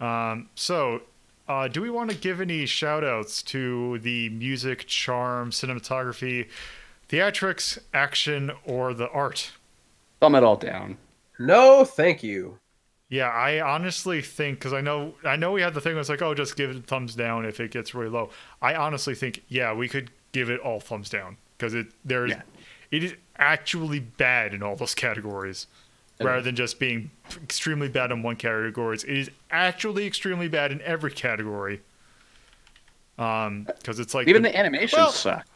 [0.00, 1.02] Um, so,
[1.48, 6.48] uh, do we want to give any shout outs to the music, charm, cinematography,
[7.12, 9.52] theatrics, action, or the art?
[10.20, 10.96] thumb it all down.
[11.38, 12.58] No, thank you.
[13.08, 16.22] Yeah, I honestly think because I know I know we had the thing was like,
[16.22, 18.30] oh, just give it a thumbs down if it gets really low.
[18.62, 22.42] I honestly think, yeah, we could give it all thumbs down because it there's Yeah.
[22.90, 25.66] it is actually bad in all those categories,
[26.20, 27.10] It rather than just being
[27.42, 28.96] extremely bad in one category.
[28.96, 31.80] It is actually extremely bad in every category.
[33.18, 35.46] Um, because it's like Even the- the animations Well- suck.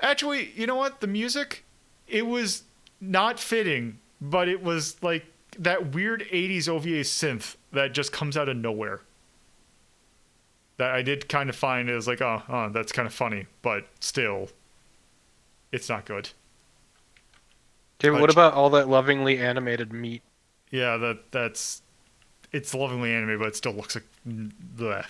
[0.00, 1.00] Actually, you know what?
[1.00, 1.64] The music,
[2.06, 2.62] it was
[3.00, 5.26] not fitting, but it was like
[5.58, 9.00] that weird 80s OVA synth that just comes out of nowhere.
[10.76, 13.86] That I did kind of find is like, oh, oh, that's kind of funny, but
[13.98, 14.48] still,
[15.72, 16.30] it's not good.
[18.00, 20.22] okay but what about all that lovingly animated meat
[20.70, 21.82] Yeah, that that's
[22.52, 25.04] it's lovingly animated, but it still looks like mm, the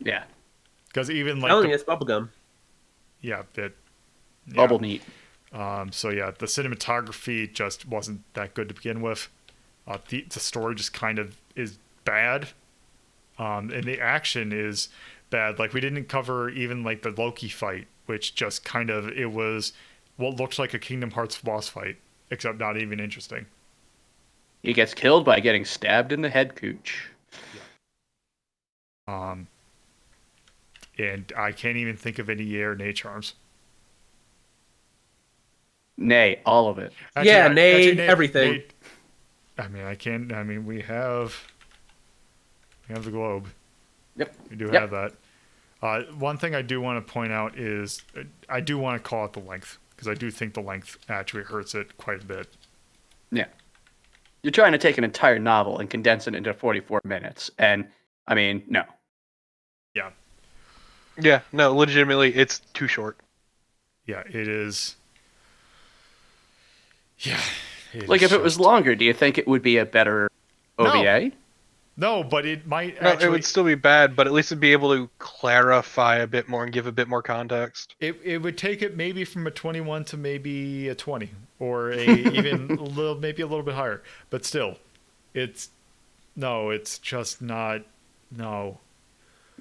[0.00, 0.24] Yeah,
[0.88, 2.30] because even like Telling the- you, it's bubblegum.
[3.20, 3.76] yeah, it,
[4.46, 4.54] yeah.
[4.54, 5.02] bubble neat.
[5.52, 9.28] Um, so yeah, the cinematography just wasn't that good to begin with.
[9.86, 12.48] Uh, the the story just kind of is bad,
[13.38, 14.88] um, and the action is
[15.30, 15.58] bad.
[15.58, 19.72] Like we didn't cover even like the Loki fight, which just kind of it was
[20.16, 21.96] what looked like a Kingdom Hearts boss fight,
[22.30, 23.46] except not even interesting.
[24.62, 27.10] He gets killed by getting stabbed in the head, Cooch.
[29.06, 29.46] Um,
[30.98, 33.34] and I can't even think of any air nay charms.
[35.98, 36.92] Nay, all of it.
[37.22, 38.52] Yeah, I- nay, everything.
[38.52, 38.64] nay-
[39.58, 40.32] I mean, I can't.
[40.32, 41.34] I mean, we have
[42.88, 43.48] we have the globe.
[44.16, 44.34] Yep.
[44.50, 44.74] We do Yep.
[44.74, 45.12] have that.
[45.82, 49.08] Uh, one thing I do want to point out is uh, I do want to
[49.08, 52.26] call out the length because I do think the length actually hurts it quite a
[52.26, 52.48] bit.
[53.30, 53.46] Yeah.
[54.42, 57.50] You're trying to take an entire novel and condense it into 44 minutes.
[57.58, 57.88] And,
[58.28, 58.84] I mean, no.
[59.94, 60.10] Yeah.
[61.18, 63.16] Yeah, no, legitimately, it's too short.
[64.06, 64.96] Yeah, it is.
[67.20, 67.40] Yeah.
[68.06, 70.30] Like, is if it was longer, do you think it would be a better
[70.78, 70.86] No.
[70.86, 71.32] OVA?
[71.96, 73.26] no, but it might No, actually.
[73.26, 76.46] it would still be bad, but at least it'd be able to clarify a bit
[76.48, 77.94] more and give a bit more context.
[78.00, 82.02] It, it would take it maybe from a 21 to maybe a 20 or a
[82.04, 84.76] even a little maybe a little bit higher but still
[85.32, 85.70] it's
[86.36, 87.80] no it's just not
[88.30, 88.78] no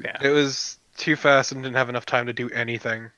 [0.03, 0.17] Yeah.
[0.21, 3.11] It was too fast and didn't have enough time to do anything.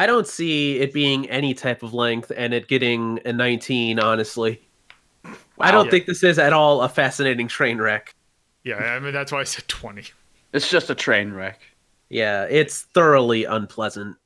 [0.00, 4.62] I don't see it being any type of length and it getting a 19, honestly.
[5.60, 5.90] I don't Yeah.
[5.90, 8.14] think this is at all a fascinating train wreck.
[8.64, 10.04] yeah i mean that's why i said 20
[10.54, 11.60] It's just a train wreck.
[12.08, 14.16] Yeah, it's thoroughly unpleasant.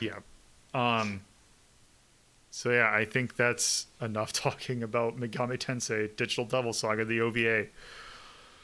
[0.00, 0.18] yeah
[0.74, 1.20] um
[2.50, 7.66] so yeah i think that's enough talking about megami tensei digital devil saga the ova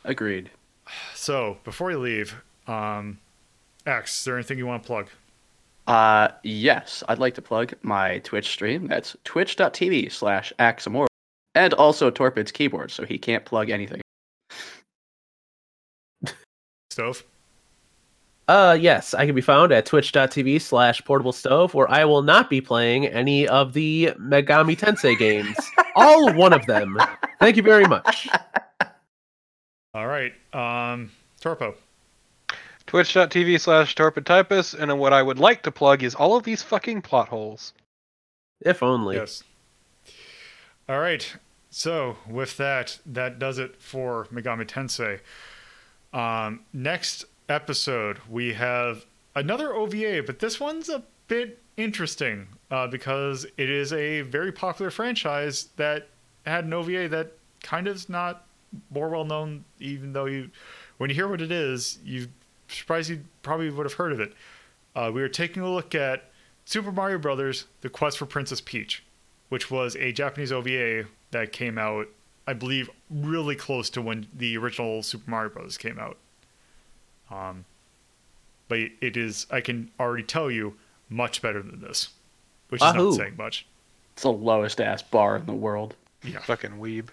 [0.05, 0.51] Agreed.
[1.15, 2.35] so before we leave
[2.67, 3.19] um
[3.87, 5.09] x is there anything you want to plug
[5.87, 8.87] Uh, yes, I'd like to plug my Twitch stream.
[8.89, 11.07] That's twitch.tv slash Axamor.
[11.55, 14.01] And also Torpid's keyboard, so he can't plug anything.
[16.91, 17.25] stove
[18.47, 22.51] Uh, yes, I can be found at twitch.tv slash portable stove, where I will not
[22.51, 25.57] be playing any of the Megami Tensei games.
[25.97, 26.99] all one of them.
[27.41, 28.29] Thank you very much.
[29.95, 31.11] all right um
[31.41, 31.73] torpo
[32.95, 36.63] Twitch.tv slash torpid typist, and what I would like to plug is all of these
[36.63, 37.73] fucking plot holes.
[38.61, 39.17] If only.
[39.17, 39.43] Yes.
[40.89, 41.37] All right.
[41.71, 45.19] So with that, that does it for Megami Tensei.
[46.17, 53.45] Um, next episode, we have another OVA, but this one's a bit interesting uh, because
[53.57, 56.11] it is a very popular franchise that
[56.47, 58.47] had an OVA that kind of is not
[58.89, 60.49] more well known, even though you,
[60.99, 62.29] when you hear what it is, you
[62.69, 64.33] surprised you probably would have heard of it.
[64.95, 66.31] Uh, we are taking a look at
[66.65, 69.03] Super Mario Brothers: The Quest for Princess Peach,
[69.49, 72.09] which was a Japanese OVA that came out,
[72.47, 76.17] I believe, really close to when the original Super Mario Brothers came out.
[77.31, 77.65] Um,
[78.69, 80.77] but it is, I can already tell you,
[81.09, 82.11] much better than this,
[82.69, 83.11] which is Wahoo.
[83.11, 83.67] not saying much.
[84.15, 85.97] It's the lowest ass bar in the world.
[86.23, 86.39] Yeah.
[86.41, 87.09] Fucking weeb.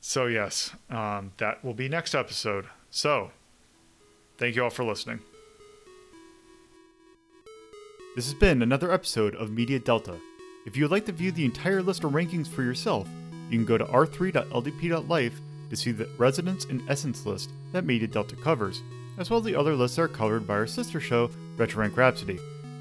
[0.00, 2.66] So yes, um, that will be next episode.
[2.90, 3.32] So,
[4.38, 5.20] thank you all for listening.
[8.14, 10.16] This has been another episode of Media Delta.
[10.64, 13.08] If you would like to view the entire list of rankings for yourself,
[13.50, 15.40] you can go to r3.ldp.life
[15.70, 18.82] to see the Residence and Essence list that Media Delta covers,
[19.18, 21.96] as well as the other lists that are covered by our sister show, Retro Rank
[21.96, 22.38] Rhapsody.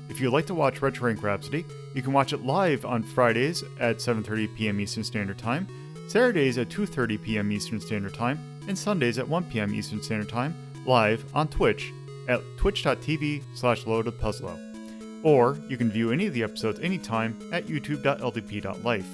[0.10, 3.64] If you'd like to watch Retro Rank Rhapsody, you can watch it live on Fridays
[3.80, 4.80] at 7:30 p.m.
[4.80, 5.68] Eastern Standard Time,
[6.08, 7.52] Saturdays at 2:30 p.m.
[7.52, 9.74] Eastern Standard Time, and Sundays at 1 p.m.
[9.74, 10.56] Eastern Standard Time,
[10.86, 11.94] live on Twitch
[12.28, 15.24] at twitch.tv slash loadedpuzzlo.
[15.24, 19.08] Or you can view any of the episodes anytime at youtube.ldp.life.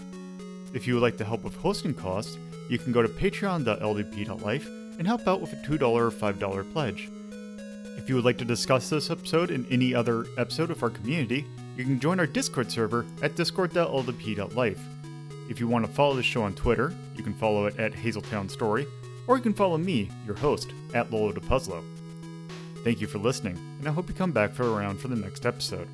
[0.74, 2.38] If you would like to help with hosting costs,
[2.70, 4.68] you can go to patreon.ldp.life
[4.98, 7.10] and help out with a $2 or $5 pledge.
[7.98, 11.46] If you would like to discuss this episode and any other episode of our community,
[11.78, 14.80] you can join our Discord server at discord.ldp.life.
[15.50, 18.50] If you want to follow the show on Twitter, you can follow it at Hazeltown
[18.50, 18.88] Story,
[19.28, 21.84] or you can follow me, your host, at Lolo de Puzzlo.
[22.84, 25.46] Thank you for listening, and I hope you come back for around for the next
[25.46, 25.88] episode.